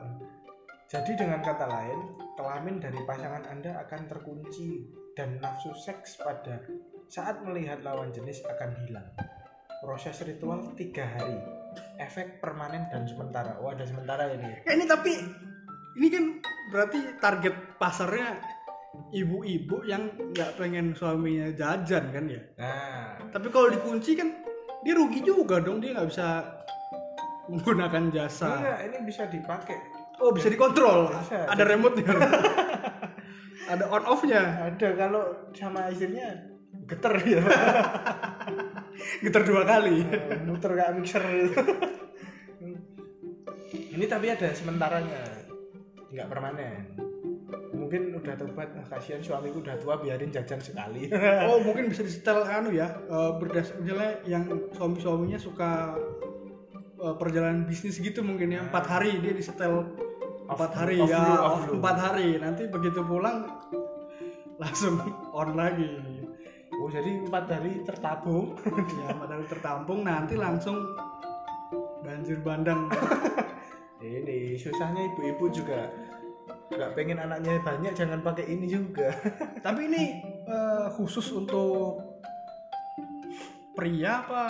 [0.89, 1.99] Jadi dengan kata lain
[2.33, 6.65] kelamin dari pasangan anda akan terkunci dan nafsu seks pada
[7.11, 9.05] saat melihat lawan jenis akan hilang.
[9.85, 11.37] Proses ritual tiga hari.
[12.01, 13.61] Efek permanen dan sementara.
[13.61, 14.65] Oh ada sementara ini.
[14.65, 15.13] Eh, ini tapi
[15.99, 16.25] ini kan
[16.73, 18.39] berarti target pasarnya
[19.13, 22.41] ibu-ibu yang nggak pengen suaminya jajan kan ya?
[22.57, 23.29] Nah.
[23.29, 24.48] Tapi kalau dikunci kan
[24.83, 26.27] dia rugi juga dong dia nggak bisa
[27.49, 28.61] menggunakan jasa.
[28.61, 29.77] Enggak ini bisa dipakai.
[30.19, 31.11] Oh bisa dikontrol.
[31.11, 31.47] Bisa.
[31.47, 32.11] ada remote nya
[33.73, 35.23] ada on off nya ada kalau
[35.55, 36.35] sama istrinya
[36.85, 37.41] geter ya.
[39.23, 40.03] Getar dua kali.
[40.43, 41.23] Muter kayak mixer.
[41.23, 41.55] Gitu.
[43.95, 45.23] ini tapi ada sementaranya.
[46.09, 47.08] Nggak permanen
[47.89, 51.09] mungkin udah tobat ah, kasihan suamiku udah tua biarin jajan sekali.
[51.49, 54.45] Oh mungkin bisa disetel anu ya eh, berdas misalnya yang
[54.77, 55.97] suami suaminya suka
[57.01, 59.89] eh, perjalanan bisnis gitu mungkin ya empat hari dia disetel
[60.45, 62.37] empat Off- hari off ya dulu, off empat hari.
[62.37, 63.49] Nanti begitu pulang
[64.61, 65.01] langsung
[65.33, 65.89] on lagi.
[66.77, 68.53] Oh jadi empat hari tertabung.
[69.01, 70.77] Ya empat hari tertampung nanti langsung
[72.05, 72.85] banjir bandang.
[73.99, 75.89] Ini susahnya ibu-ibu juga
[76.69, 79.09] nggak pengen anaknya banyak jangan pakai ini juga.
[79.65, 80.03] Tapi ini
[80.45, 81.97] eh, khusus untuk
[83.73, 84.43] pria apa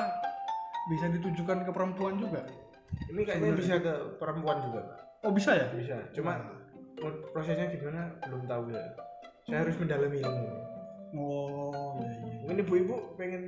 [0.91, 2.43] bisa ditujukan ke perempuan juga?
[3.09, 4.99] Ini kayaknya bisa ke perempuan juga Pak.
[5.27, 5.67] oh bisa ya?
[5.75, 5.95] Bisa.
[6.15, 6.39] Cuma
[7.31, 8.83] prosesnya gimana belum tahu ya.
[9.47, 10.47] Saya harus mendalami ilmu.
[11.17, 13.45] Oh iya iya mungkin ibu-ibu pengen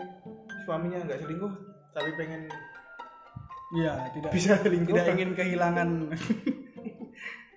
[0.66, 1.54] suaminya nggak selingkuh
[1.90, 2.46] tapi pengen
[3.72, 4.94] Iya, tidak bisa selingkuh.
[4.94, 5.90] tidak ingin kehilangan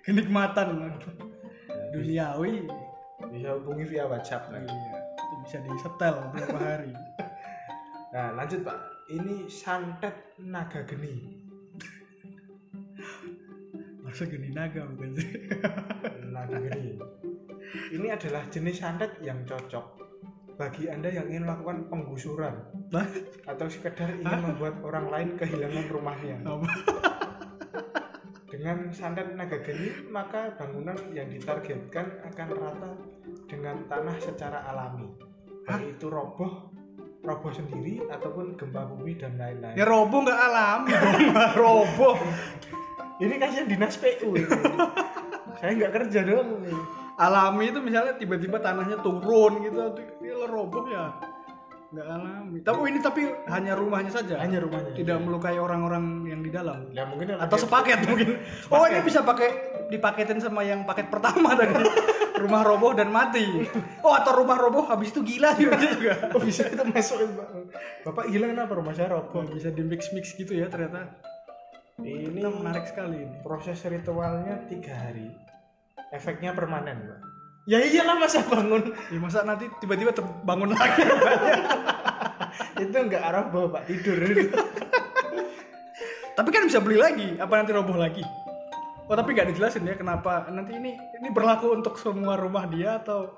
[0.05, 0.93] kenikmatan
[1.91, 2.69] duniawi.
[3.31, 4.69] bisa hubungi via WhatsApp lagi.
[4.69, 6.93] iya itu bisa disetel berapa hari
[8.15, 8.79] Nah, lanjut Pak.
[9.11, 11.35] Ini santet naga geni.
[13.99, 15.27] masa gini naga bukan sih
[16.35, 16.95] Naga geni.
[17.91, 19.99] Ini adalah jenis santet yang cocok
[20.55, 22.55] bagi Anda yang ingin melakukan penggusuran
[23.43, 26.37] atau sekedar ingin membuat orang lain kehilangan rumahnya.
[28.65, 32.97] Dengan santet naga geni, maka bangunan yang ditargetkan akan rata
[33.45, 35.05] dengan tanah secara alami.
[35.69, 36.73] Baik itu roboh,
[37.21, 39.77] roboh sendiri ataupun gempa bumi dan lain-lain.
[39.77, 40.97] ya roboh nggak alami
[41.61, 42.17] roboh
[43.21, 44.49] Ini kasihan dinas PU ini.
[45.61, 46.65] Saya nggak kerja dong.
[46.65, 46.73] ini.
[47.21, 49.93] alami itu misalnya tiba-tiba tanahnya turun gitu
[50.25, 51.13] ya roboh ya
[51.95, 52.59] nggak alami.
[52.59, 54.35] Tapi ini tapi hanya rumahnya saja?
[54.43, 54.91] Hanya rumahnya.
[54.91, 56.91] tidak melukai orang-orang yang di dalam?
[56.91, 58.35] Ya mungkin atau sepaket mungkin.
[58.67, 59.49] Oh ini bisa pakai
[59.87, 61.73] dipaketin sama yang paket pertama tadi.
[62.45, 63.63] Rumah roboh dan mati.
[64.03, 65.79] Oh atau rumah roboh habis itu gila juga.
[65.79, 67.47] Juga Oh, bisa itu masuk Pak.
[68.03, 69.39] Bapak gila kenapa rumah saya roboh?
[69.39, 71.15] oh, bisa di mix mix gitu ya ternyata.
[71.95, 73.39] Ini ini menarik sekali ini.
[73.39, 75.31] proses ritualnya tiga hari.
[76.11, 77.34] Efeknya permanen, Pak.
[77.65, 78.93] Ya iyalah masa bangun?
[79.09, 81.01] Ya, masa nanti tiba-tiba terbangun lagi.
[82.85, 84.21] Itu nggak roboh Pak tidur.
[86.37, 88.21] tapi kan bisa beli lagi apa nanti roboh lagi?
[89.09, 93.33] Oh tapi nggak dijelasin ya kenapa nanti ini ini berlaku untuk semua rumah dia atau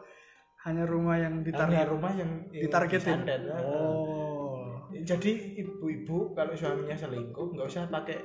[0.67, 3.23] hanya rumah yang Hanya ditarget rumah yang ditargetin?
[3.23, 3.55] disantet, ya.
[3.63, 4.91] oh.
[5.07, 8.19] Jadi ibu-ibu kalau suaminya selingkuh nggak usah pakai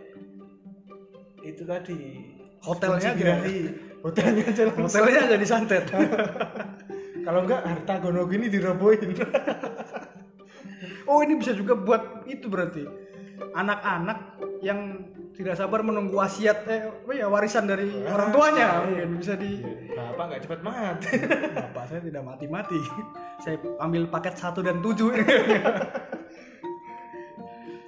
[1.47, 2.27] itu tadi
[2.62, 3.59] Hotelnya birahi.
[4.03, 4.87] hotelnya aja langsung.
[4.87, 5.85] hotelnya jadi santet
[7.27, 9.14] Kalau enggak harta gono gini dirobohin.
[11.03, 12.87] Oh ini bisa juga buat itu berarti
[13.53, 15.03] anak-anak yang
[15.35, 19.59] tidak sabar menunggu wasiat eh ya warisan dari orang tuanya mungkin bisa di
[19.92, 21.16] Bapak nggak cepat mati.
[21.59, 22.79] bapak saya tidak mati-mati
[23.42, 25.11] saya ambil paket satu dan tujuh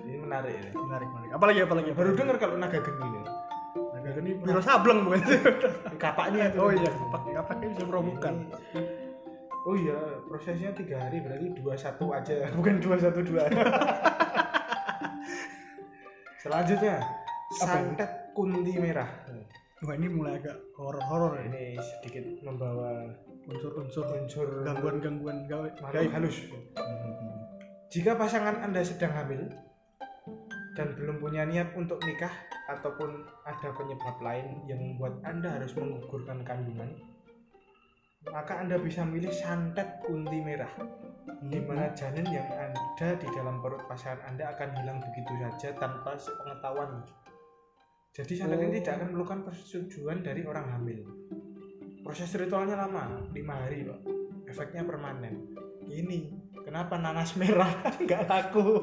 [0.02, 0.70] Ini menarik ya.
[0.74, 3.22] menarik menarik apalagi apalagi Baru dengar kalau naga geni ini.
[4.14, 5.20] Agak ini biro sableng bukan
[6.02, 6.58] Kapaknya itu.
[6.58, 9.02] oh iya pakai kapaknya bisa merobohkan Ini-
[9.64, 9.96] Oh iya,
[10.28, 13.48] prosesnya tiga hari berarti dua satu aja, bukan dua satu dua.
[16.36, 17.00] Selanjutnya,
[17.56, 19.08] santet kunti merah.
[19.80, 23.08] wah ini mulai agak horor-horor ya Ini sedikit membawa
[23.44, 25.80] unsur-unsur unsur gangguan-gangguan gaib
[26.12, 26.44] halus.
[27.88, 29.48] Jika pasangan Anda sedang hamil
[30.74, 32.30] dan belum punya niat untuk nikah
[32.66, 36.98] ataupun ada penyebab lain yang membuat Anda harus menggugurkan kandungan,
[38.28, 40.70] maka Anda bisa milih santet kunti merah,
[41.46, 46.18] di mana janin yang ada di dalam perut pasangan Anda akan hilang begitu saja tanpa
[46.18, 47.06] sepengetahuan.
[48.14, 51.02] Jadi santet ini tidak akan memerlukan persetujuan dari orang hamil.
[52.02, 54.00] Proses ritualnya lama, lima hari, Pak.
[54.44, 55.56] Efeknya permanen.
[55.88, 56.43] Ini
[56.74, 57.70] kenapa nanas merah
[58.02, 58.82] nggak laku?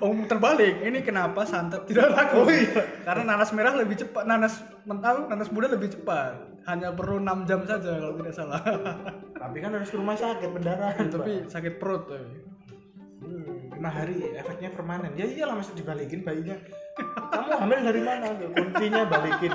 [0.00, 2.44] Oh terbalik, ini kenapa santet tidak laku?
[2.44, 3.04] Oh, iya.
[3.04, 6.40] Karena nanas merah lebih cepat, nanas mentah, nanas muda lebih cepat.
[6.64, 8.60] Hanya perlu 6 jam saja kalau tidak salah.
[9.44, 11.04] Tapi kan harus ke rumah sakit pendarahan.
[11.04, 11.52] Tapi Pak.
[11.52, 12.08] sakit perut.
[12.16, 12.24] eh.
[13.20, 15.12] Hmm, lima hari efeknya permanen.
[15.20, 16.56] Ya iyalah masa dibalikin bayinya.
[17.32, 18.26] Kamu hamil dari mana?
[18.56, 19.52] Kuncinya balikin.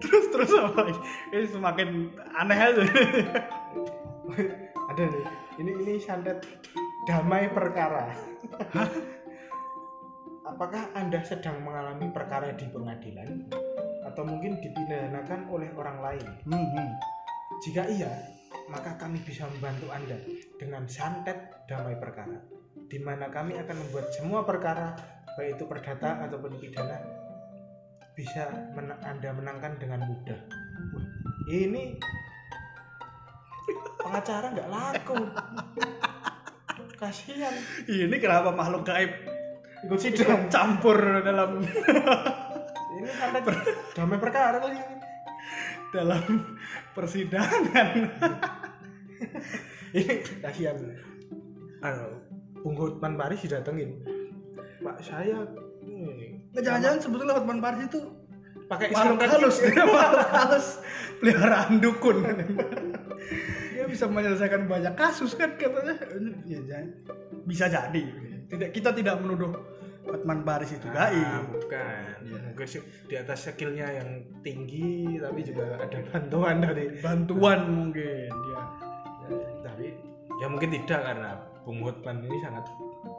[0.00, 1.00] Terus terus apa lagi?
[1.30, 1.88] Ini semakin
[2.34, 2.82] aneh aja.
[4.90, 5.24] Ada nih.
[5.60, 6.40] Ini ini santet
[7.04, 8.16] damai perkara.
[10.48, 13.52] Apakah Anda sedang mengalami perkara di pengadilan
[14.08, 16.26] atau mungkin dipidanakan oleh orang lain?
[16.48, 16.90] Hmm, hmm.
[17.60, 18.10] Jika iya,
[18.72, 20.16] maka kami bisa membantu Anda
[20.56, 21.36] dengan santet
[21.68, 22.40] damai perkara,
[22.88, 24.96] di mana kami akan membuat semua perkara,
[25.36, 26.98] baik itu perdata ataupun pidana,
[28.12, 30.38] bisa men- Anda menangkan dengan mudah.
[31.46, 31.98] Ini
[33.98, 35.16] pengacara nggak laku.
[36.96, 37.54] Kasihan.
[37.86, 39.08] Ini kenapa makhluk gaib
[39.80, 40.52] Ikut sidang.
[40.52, 41.64] campur dalam
[42.92, 43.48] Ini santet
[43.96, 44.82] damai perkara lagi.
[45.90, 46.22] dalam
[46.92, 47.88] persidangan?
[49.96, 50.76] Ini kasihan.
[51.80, 52.20] Anu,
[52.60, 54.04] Bung Hotman Paris didatengin.
[54.80, 55.69] Pak saya ini
[56.52, 58.00] Jangan-jangan sebetulnya Hotman Paris itu
[58.66, 60.66] pakai makhluk santet halus, dia makhluk halus
[61.18, 62.16] peliharaan dukun.
[63.70, 65.94] dia bisa menyelesaikan banyak kasus kan katanya.
[66.44, 66.88] Ya, jangan.
[67.44, 68.02] bisa jadi.
[68.46, 69.54] Tidak kita tidak menuduh
[70.02, 71.54] Hotman Paris itu Ah, gaib.
[71.54, 72.02] bukan.
[72.50, 74.10] Mungkin sih di atas skillnya yang
[74.40, 78.62] tinggi tapi juga ada bantuan dari Bantuan mungkin dia.
[79.62, 79.94] tapi
[80.36, 81.30] ya mungkin tidak karena
[81.62, 82.64] Bung Hotman ini sangat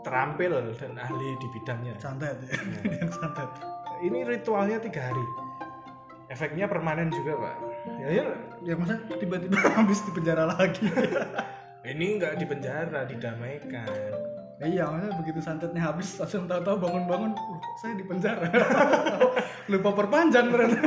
[0.02, 1.94] terampil dan ahli di bidangnya.
[1.98, 2.58] Santet ya.
[3.02, 3.50] Yang santet.
[4.02, 5.26] ini ritualnya tiga hari.
[6.26, 7.56] efeknya permanen juga pak
[8.00, 8.26] ya ya
[8.64, 10.88] ya masa tiba-tiba habis di penjara lagi
[11.92, 13.92] ini nggak di penjara didamaikan
[14.56, 18.46] Ya iya, maksudnya begitu santetnya habis langsung tahu-tahu bangun-bangun, "Uh, saya di penjara.
[19.66, 20.86] Lupa perpanjang ternyata.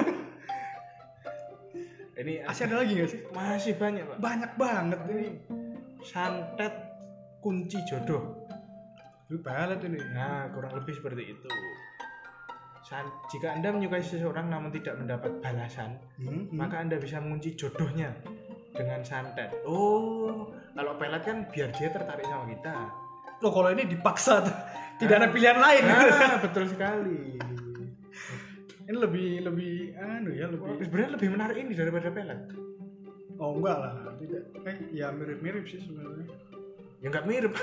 [2.14, 3.20] ini Masih ada lagi nggak sih?
[3.34, 5.28] masih banyak pak Banyak banget ini.
[6.06, 6.70] santet
[7.44, 8.48] kunci jodoh
[9.28, 10.00] Lu pelet ini.
[10.10, 11.50] nah kurang lebih seperti itu
[12.82, 16.52] San- jika anda menyukai seseorang namun tidak mendapat balasan Hmm, hmm.
[16.52, 18.12] maka anda bisa mengunci jodohnya
[18.70, 22.76] dengan santet oh kalau pelet kan biar dia tertarik sama kita
[23.36, 24.40] Loh kalau ini dipaksa.
[24.94, 25.82] Tidak ada pilihan lain.
[25.84, 27.36] nah betul sekali
[28.84, 32.40] ini lebih lebih anu ya lebih sebenarnya lebih menarik ini daripada pelet
[33.34, 36.28] oh enggak lah tidak eh ya mirip-mirip sih sebenarnya
[37.04, 37.52] ya nggak mirip.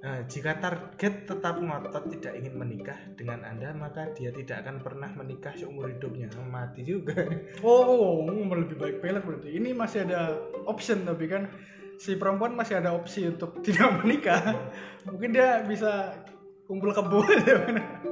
[0.00, 5.12] Nah, jika target tetap ngotot tidak ingin menikah dengan anda maka dia tidak akan pernah
[5.12, 6.32] menikah seumur hidupnya.
[6.48, 7.28] Mati juga.
[7.60, 9.60] Oh, oh lebih baik pelet berarti.
[9.60, 11.52] Ini masih ada option tapi kan
[12.00, 14.40] si perempuan masih ada opsi untuk tidak menikah.
[15.04, 16.16] Mungkin dia bisa
[16.64, 17.20] kumpul kebo.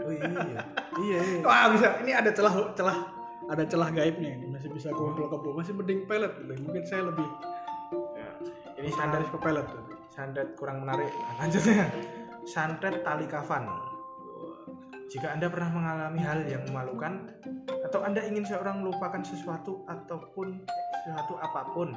[0.08, 0.60] Oh iya.
[0.96, 1.40] Iya iya.
[1.44, 2.04] Wah bisa.
[2.04, 2.98] Ini ada celah celah
[3.48, 4.36] ada celah gaibnya.
[4.36, 5.56] Ini masih bisa kumpul kebo.
[5.56, 6.52] Masih mending pelet gitu.
[6.68, 7.24] mungkin saya lebih
[8.78, 9.82] ini santet ke pelet tuh.
[10.14, 11.10] Santet kurang menarik.
[11.10, 11.86] Nah, lanjutnya
[12.48, 13.68] santet tali kafan
[15.08, 17.32] jika anda pernah mengalami hal yang memalukan
[17.88, 20.64] atau anda ingin seorang melupakan sesuatu ataupun
[21.04, 21.96] sesuatu apa pun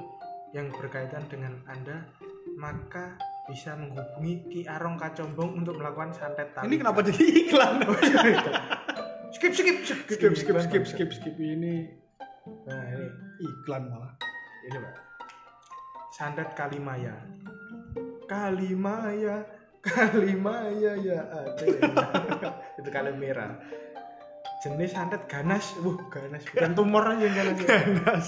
[0.56, 2.08] yang berkaitan dengan anda
[2.56, 3.20] maka
[3.52, 6.72] bisa menghubungi Ki Arong Kacombong untuk melakukan santet tali.
[6.72, 7.74] Ini kenapa jadi iklan?
[9.32, 11.10] Skip skip skip skip skip skip skip.
[11.15, 11.36] skip.
[11.39, 11.88] Ini
[12.67, 13.08] nah ini.
[13.39, 14.13] iklan malah.
[14.67, 15.11] Ini pak
[16.22, 17.18] santet kalimaya.
[18.30, 19.42] Kalimaya
[19.82, 21.66] kalimaya ya ada
[22.78, 23.58] itu kalimera
[24.62, 25.74] jenis santet ganas.
[25.82, 26.46] Wuh ganas.
[26.46, 27.58] Bukan tumor aja yang ganas.
[27.66, 28.26] Ganas.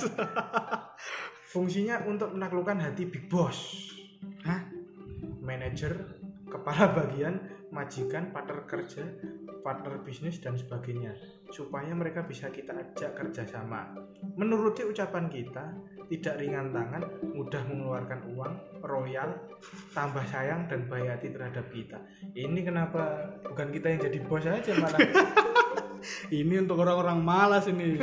[1.53, 3.93] Fungsinya untuk menaklukkan hati big boss.
[4.41, 4.65] Hah?
[5.43, 5.93] manajer
[6.47, 7.35] kepala bagian
[7.73, 9.03] majikan partner kerja
[9.65, 11.15] partner bisnis dan sebagainya
[11.49, 13.95] supaya mereka bisa kita ajak kerjasama.
[14.35, 15.71] Menuruti ucapan kita
[16.11, 19.33] tidak ringan tangan mudah mengeluarkan uang royal
[19.95, 21.97] tambah sayang dan baik hati terhadap kita.
[22.35, 24.99] Ini kenapa bukan kita yang jadi bos aja malah.
[26.27, 27.95] Ini untuk orang-orang malas ini.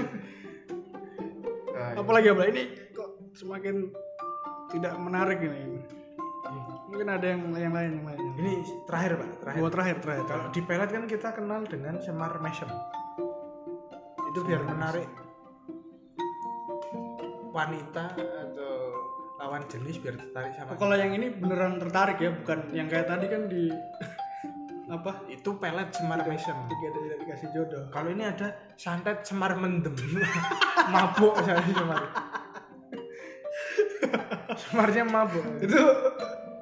[1.77, 3.93] Ah, apalagi apa ini kok semakin
[4.73, 5.85] tidak menarik ini
[6.91, 8.21] mungkin ada yang yang lain yang lain.
[8.35, 8.53] Ini
[8.85, 9.61] terakhir pak terakhir.
[9.63, 12.67] Gua terakhir terakhir kalau di pelet kan kita kenal dengan semar mesem.
[14.35, 15.07] Itu biar menarik.
[17.55, 18.75] Wanita atau
[19.39, 23.07] lawan jenis biar tertarik sama Oh, kalau yang ini beneran tertarik ya bukan yang kayak
[23.07, 23.71] tadi kan di
[24.95, 25.31] apa?
[25.31, 26.59] Itu pelet semar mesem.
[26.67, 27.83] tiga tidak dikasih jodoh.
[27.95, 29.95] Kalau ini ada santet semar mendem.
[30.93, 32.03] Mabuk saya semar.
[34.61, 35.45] Semarnya mabuk.
[35.63, 35.79] Itu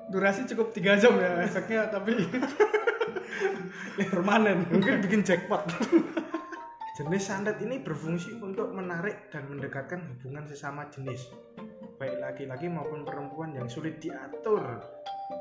[0.09, 2.17] durasi cukup tiga jam ya efeknya tapi
[4.13, 4.67] permanen.
[4.69, 5.65] Mungkin bikin jackpot.
[6.99, 11.31] Jenis santet ini berfungsi untuk menarik dan mendekatkan hubungan sesama jenis
[11.95, 14.63] baik laki-laki maupun perempuan yang sulit diatur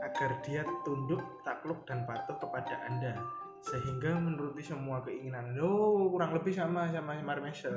[0.01, 3.17] agar dia tunduk, takluk dan patuh kepada Anda
[3.57, 5.57] sehingga menuruti semua keinginan.
[5.57, 7.73] Lo kurang lebih sama sama Marmesel.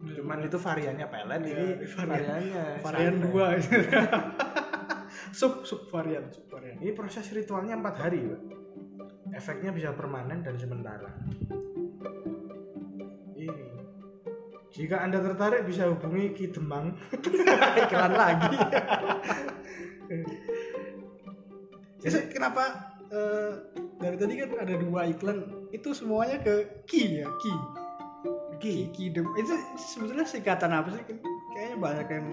[0.00, 3.46] Cuman itu variannya pelet Iya, ini varian- variannya varian dua
[5.32, 8.42] sub sub varian sub varian ini proses ritualnya empat hari Pak.
[9.32, 11.08] efeknya bisa permanen dan sementara.
[13.32, 13.64] Ini.
[14.76, 16.92] Jika anda tertarik bisa hubungi Ki Demang.
[17.80, 18.56] Iklan lagi.
[22.02, 23.52] Jadi kenapa eh,
[24.02, 27.28] dari tadi kan ada dua iklan itu semuanya ke ki ya?
[27.38, 27.54] Ki.
[28.58, 31.02] Ki ki dem itu sebetulnya singkatan apa sih?
[31.54, 32.26] Kayaknya banyak yang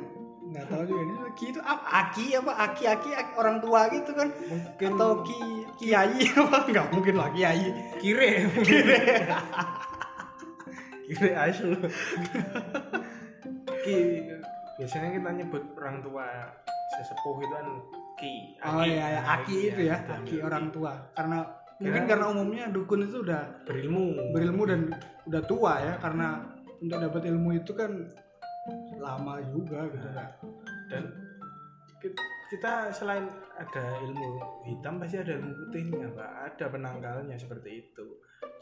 [0.50, 1.14] nggak tahu juga ini.
[1.38, 1.86] Ki itu apa?
[1.86, 2.52] Aki apa?
[2.66, 4.34] Aki aki, aki orang tua gitu kan.
[4.34, 5.40] Mungkin atau ki
[5.78, 6.58] kiai apa?
[6.74, 7.70] Nggak mungkin lah kiai.
[8.02, 8.50] Kire.
[8.66, 8.98] Kire.
[11.50, 11.74] Asu
[13.84, 13.98] ki
[14.78, 16.54] biasanya kita nyebut orang tua
[16.94, 17.68] sesepuh itu kan
[18.20, 20.14] ki oh iya ya aki itu ya gitu.
[20.14, 20.94] aki orang tua.
[21.18, 21.50] Karena
[21.82, 24.36] mungkin karena umumnya dukun itu udah berilmu.
[24.36, 24.82] Berilmu dan
[25.26, 26.46] udah tua ya karena
[26.78, 28.06] untuk dapat ilmu itu kan
[29.00, 30.30] lama juga gitu kan
[30.92, 31.04] dan
[32.00, 32.16] ki-
[32.50, 36.30] kita selain ada ilmu hitam pasti ada ilmu putihnya pak.
[36.50, 38.06] Ada penangkalnya seperti itu.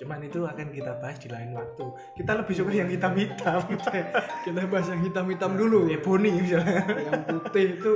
[0.03, 1.85] Cuman itu akan kita bahas di lain waktu.
[2.19, 3.63] Kita lebih suka yang hitam hitam
[4.45, 5.87] kita bahas yang hitam-hitam dulu.
[5.87, 6.83] Ebony misalnya.
[6.83, 7.93] Yang putih itu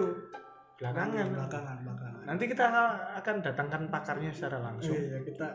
[0.79, 1.27] belakangan.
[1.35, 2.23] Belakangan belakangan.
[2.23, 2.65] Nanti kita
[3.19, 4.95] akan datangkan pakarnya secara langsung.
[4.95, 5.47] Iya kita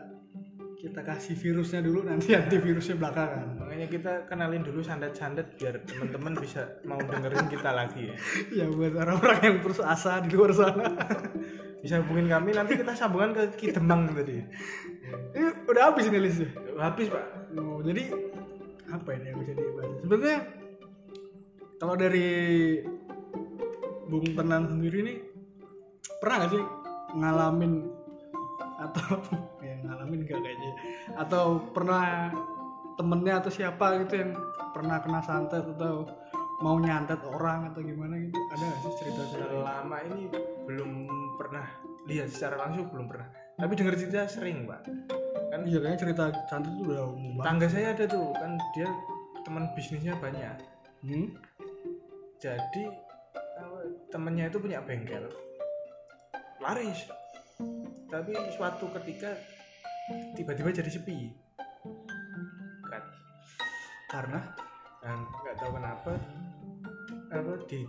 [0.77, 3.57] kita kasih virusnya dulu nanti antivirusnya belakangan.
[3.57, 8.15] Makanya kita kenalin dulu sandet-sandet biar teman-teman bisa mau dengerin kita lagi ya.
[8.53, 10.85] Ya buat orang-orang yang terus asa di luar sana.
[11.81, 14.37] Bisa hubungin kami nanti kita sambungan ke Kidemang tadi.
[15.33, 17.25] Ini udah habis ini listnya habis pak.
[17.57, 18.13] Oh, jadi
[18.93, 19.97] apa ini yang bisa dibahas?
[20.05, 20.39] Sebenarnya
[21.81, 22.29] kalau dari
[24.07, 25.17] Bung Tenan sendiri nih
[26.21, 26.63] pernah gak sih
[27.17, 27.73] ngalamin
[28.77, 29.21] atau
[29.65, 29.76] ya
[30.07, 30.71] ngalamin gak kayaknya?
[31.19, 32.31] Atau pernah
[32.95, 34.31] temennya atau siapa gitu yang
[34.71, 36.07] pernah kena santet atau
[36.63, 38.39] mau nyantet orang atau gimana gitu?
[38.55, 40.21] Ada gak sih cerita cerita selama ini
[40.63, 40.91] belum
[41.35, 41.67] pernah.
[42.07, 43.27] Lihat secara langsung belum pernah.
[43.59, 44.81] Tapi denger cerita sering pak.
[45.51, 47.45] Kan iya kayaknya cerita santet itu udah umum banget.
[47.51, 48.87] Tangga saya ada tuh kan dia
[49.43, 50.55] teman bisnisnya banyak.
[51.03, 51.29] Hmm?
[52.37, 52.85] jadi
[53.57, 53.81] apa,
[54.13, 55.25] temennya itu punya bengkel.
[56.61, 57.09] Laris.
[58.13, 59.33] Tapi suatu ketika
[60.35, 61.31] tiba-tiba jadi sepi.
[62.87, 63.03] Kan?
[64.07, 64.39] Karena
[65.03, 66.11] dan nggak tahu kenapa
[67.27, 67.83] apa di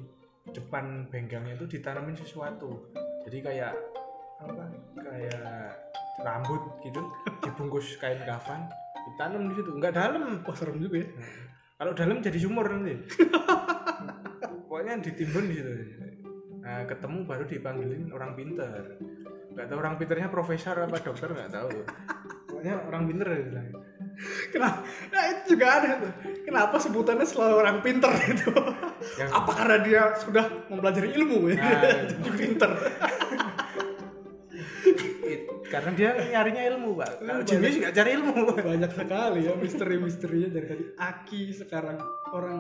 [0.50, 2.90] depan bengkelnya itu ditanamin sesuatu.
[3.28, 3.74] Jadi kayak
[4.38, 4.64] apa
[4.98, 5.74] kayak
[6.22, 7.02] rambut gitu
[7.46, 8.66] dibungkus kain kafan
[9.12, 9.70] ditanam di situ.
[9.78, 10.42] Nggak dalam.
[10.42, 11.08] Wah serem juga ya.
[11.78, 12.98] Kalau dalam jadi sumur nanti.
[14.68, 15.72] Pokoknya ditimbun di situ.
[16.62, 18.98] Nah ketemu baru dipanggilin orang pinter
[19.58, 21.82] nggak tahu orang pinternya profesor apa dokter nggak tahu.
[22.46, 23.66] Pokoknya orang pinter ya bilang.
[24.48, 24.78] kenapa?
[25.10, 26.12] Nah itu juga ada tuh.
[26.42, 28.50] Kenapa sebutannya selalu orang pinter itu?
[29.18, 31.36] Yang- apa karena dia sudah mempelajari ilmu?
[31.50, 32.70] Ya Nah, jadi pinter.
[35.28, 37.20] It- karena dia nyarinya ilmu pak.
[37.20, 40.84] Kalau Hmm, jenius nggak cari ilmu banyak sekali ya misteri-misterinya dari tadi.
[40.96, 41.98] Aki sekarang
[42.32, 42.58] orang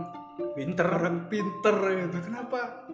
[0.52, 0.84] pinter.
[0.84, 2.87] orang pinter itu kenapa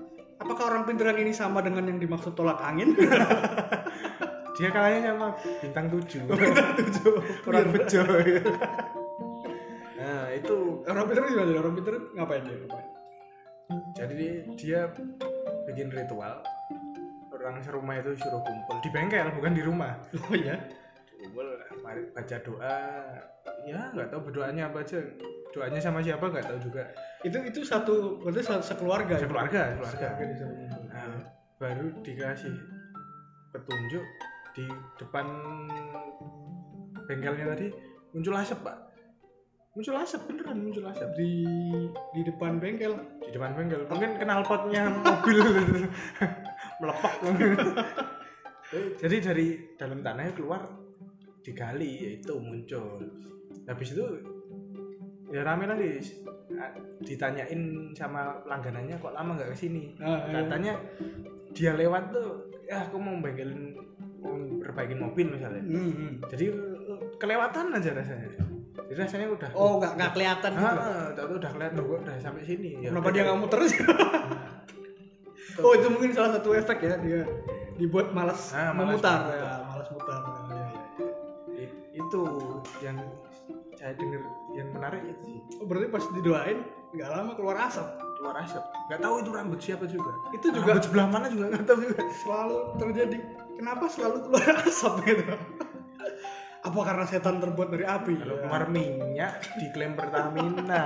[0.44, 2.92] apakah orang pinter yang ini sama dengan yang dimaksud tolak angin?
[4.60, 6.30] Dia kalahnya sama bintang tujuh.
[6.78, 7.14] Tujuh.
[7.48, 8.02] Orang bejo
[10.04, 11.52] nah itu orang pinter gimana?
[11.58, 12.56] Orang pinter ngapain dia?
[12.60, 12.88] Ngapain?
[13.96, 14.26] Jadi
[14.60, 14.80] dia
[15.64, 16.44] bikin ritual.
[17.32, 19.96] Orang serumah itu suruh kumpul di bengkel bukan di rumah.
[20.28, 20.60] Oh iya
[21.24, 21.48] kumpul
[21.80, 22.78] mari baca doa.
[23.64, 25.00] Ya nggak tahu berdoanya apa aja.
[25.56, 26.84] Doanya sama siapa nggak tahu juga.
[27.24, 29.22] Itu itu satu berarti satu sekeluarga ya?
[29.24, 30.82] sekeluarga keluarga Sekeluarga ngumpul.
[30.92, 31.20] nah,
[31.56, 32.54] baru dikasih
[33.56, 34.04] petunjuk
[34.54, 34.66] di
[35.00, 35.26] depan
[37.08, 37.66] bengkelnya tadi
[38.12, 38.76] muncul asap pak.
[39.74, 41.08] Muncul asap beneran muncul asap.
[41.18, 41.32] Di
[42.14, 42.94] di depan bengkel?
[43.26, 43.82] Di depan bengkel.
[43.90, 45.40] Mungkin knalpotnya mobil.
[46.82, 47.14] Melepak
[49.00, 49.46] jadi dari
[49.78, 50.83] dalam tanahnya keluar
[51.44, 53.04] digali ya itu muncul.
[53.68, 54.04] Habis itu
[55.28, 56.00] ya rame lagi
[57.00, 57.60] ditanyain
[57.92, 60.44] sama langganannya kok lama nggak ke sini Ah, iya.
[60.44, 60.72] katanya
[61.50, 62.28] dia lewat tuh
[62.64, 63.74] ya aku mau bengkelin
[64.58, 65.60] perbaikin mobil misalnya.
[65.60, 66.12] Hmm, hmm.
[66.32, 66.46] jadi
[67.18, 68.28] kelewatan aja rasanya.
[68.74, 70.64] Jadi rasanya udah oh nggak nggak kelihatan gitu?
[70.64, 72.70] ah, udah kelihatan kok udah sampai sini?
[72.80, 73.80] Ya kenapa dia nggak muter sih
[75.54, 77.22] oh itu mungkin salah satu efek ya dia
[77.76, 79.18] dibuat malas Ah, malas memutar.
[79.22, 79.38] memutar.
[79.38, 80.18] ya malas mutar
[81.94, 82.22] itu
[82.82, 82.98] yang
[83.78, 84.22] saya dengar
[84.54, 85.38] yang menarik itu sih.
[85.62, 86.58] Oh berarti pas didoain
[86.94, 87.86] nggak lama keluar asap?
[88.18, 88.64] Keluar asap.
[88.90, 90.12] Nggak tahu itu rambut siapa juga.
[90.34, 92.00] Itu juga rambut sebelah mana juga nggak tahu juga.
[92.22, 93.18] selalu terjadi.
[93.54, 95.24] Kenapa selalu keluar asap gitu
[96.64, 98.12] apa karena setan terbuat dari api?
[98.16, 98.48] Kalau Ya.
[98.48, 100.84] keluar minyak diklaim Pertamina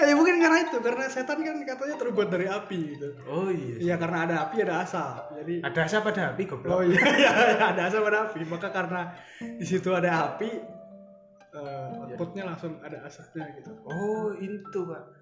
[0.00, 3.08] ya, ya mungkin karena itu karena setan kan katanya terbuat dari api gitu.
[3.28, 3.76] Oh iya.
[3.76, 5.22] Iya karena ada api ada asap.
[5.36, 8.40] Jadi ada asap ada api oh goblok iya, iya, iya, ada asap ada api.
[8.48, 9.00] Maka karena
[9.36, 10.48] di situ ada api
[11.50, 13.76] eh, outputnya langsung ada asapnya gitu.
[13.84, 15.19] Oh itu pak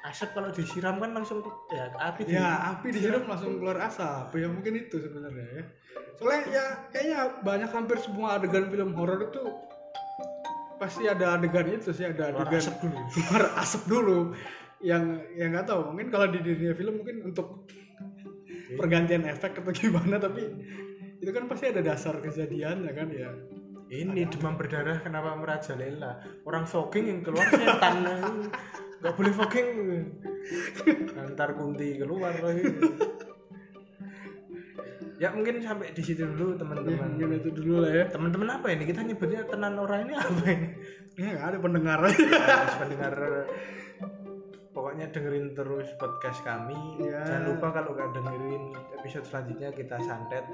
[0.00, 4.32] asap kalau disiram kan langsung ya api di- ya api disiram langsung keluar asap.
[4.40, 5.64] ya mungkin itu sebenarnya ya.
[6.16, 9.42] Soalnya ya kayaknya banyak hampir semua adegan film horor itu
[10.80, 12.98] pasti ada adegan itu sih ada keluar adegan asap dulu.
[13.14, 14.18] keluar asap dulu.
[14.80, 15.02] Yang
[15.36, 17.68] yang nggak tahu mungkin kalau di dunia film mungkin untuk
[18.80, 20.48] pergantian efek atau gimana tapi
[21.20, 23.28] itu kan pasti ada dasar kejadiannya kan ya.
[23.90, 26.22] Ini demam berdarah kenapa merajalela?
[26.46, 27.96] Orang fogging yang keluar setan
[29.00, 29.68] nggak boleh fogging
[31.16, 32.64] antar kunti keluar lagi.
[35.20, 38.04] Ya mungkin sampai di situ dulu Ya, teman-teman mungkin itu dulu lah ya.
[38.08, 38.88] Teman-teman apa ini?
[38.88, 40.68] Kita nyebutnya tenan orang ini apa ini?
[41.20, 41.98] Ya nggak ada pendengar.
[42.08, 43.12] Harus pendengar.
[44.72, 47.04] Pokoknya dengerin terus podcast kami.
[47.04, 47.20] Ya.
[47.20, 50.48] jangan lupa kalau nggak dengerin episode selanjutnya kita santet.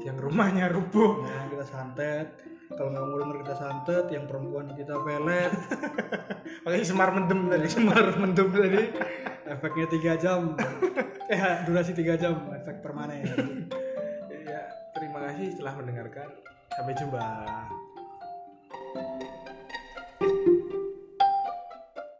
[0.00, 1.20] Yang rumahnya rubuh.
[1.20, 5.52] Nah, kita santet kalau nggak denger kita santet yang perempuan kita pelet.
[6.66, 7.66] Pakai semar mendem tadi.
[7.70, 8.82] Semar mendem tadi.
[9.46, 10.58] Efeknya tiga jam.
[11.30, 13.70] Eh durasi tiga jam efek permanen.
[14.42, 14.66] Ya
[14.98, 16.28] terima kasih telah mendengarkan.
[16.74, 17.24] Sampai jumpa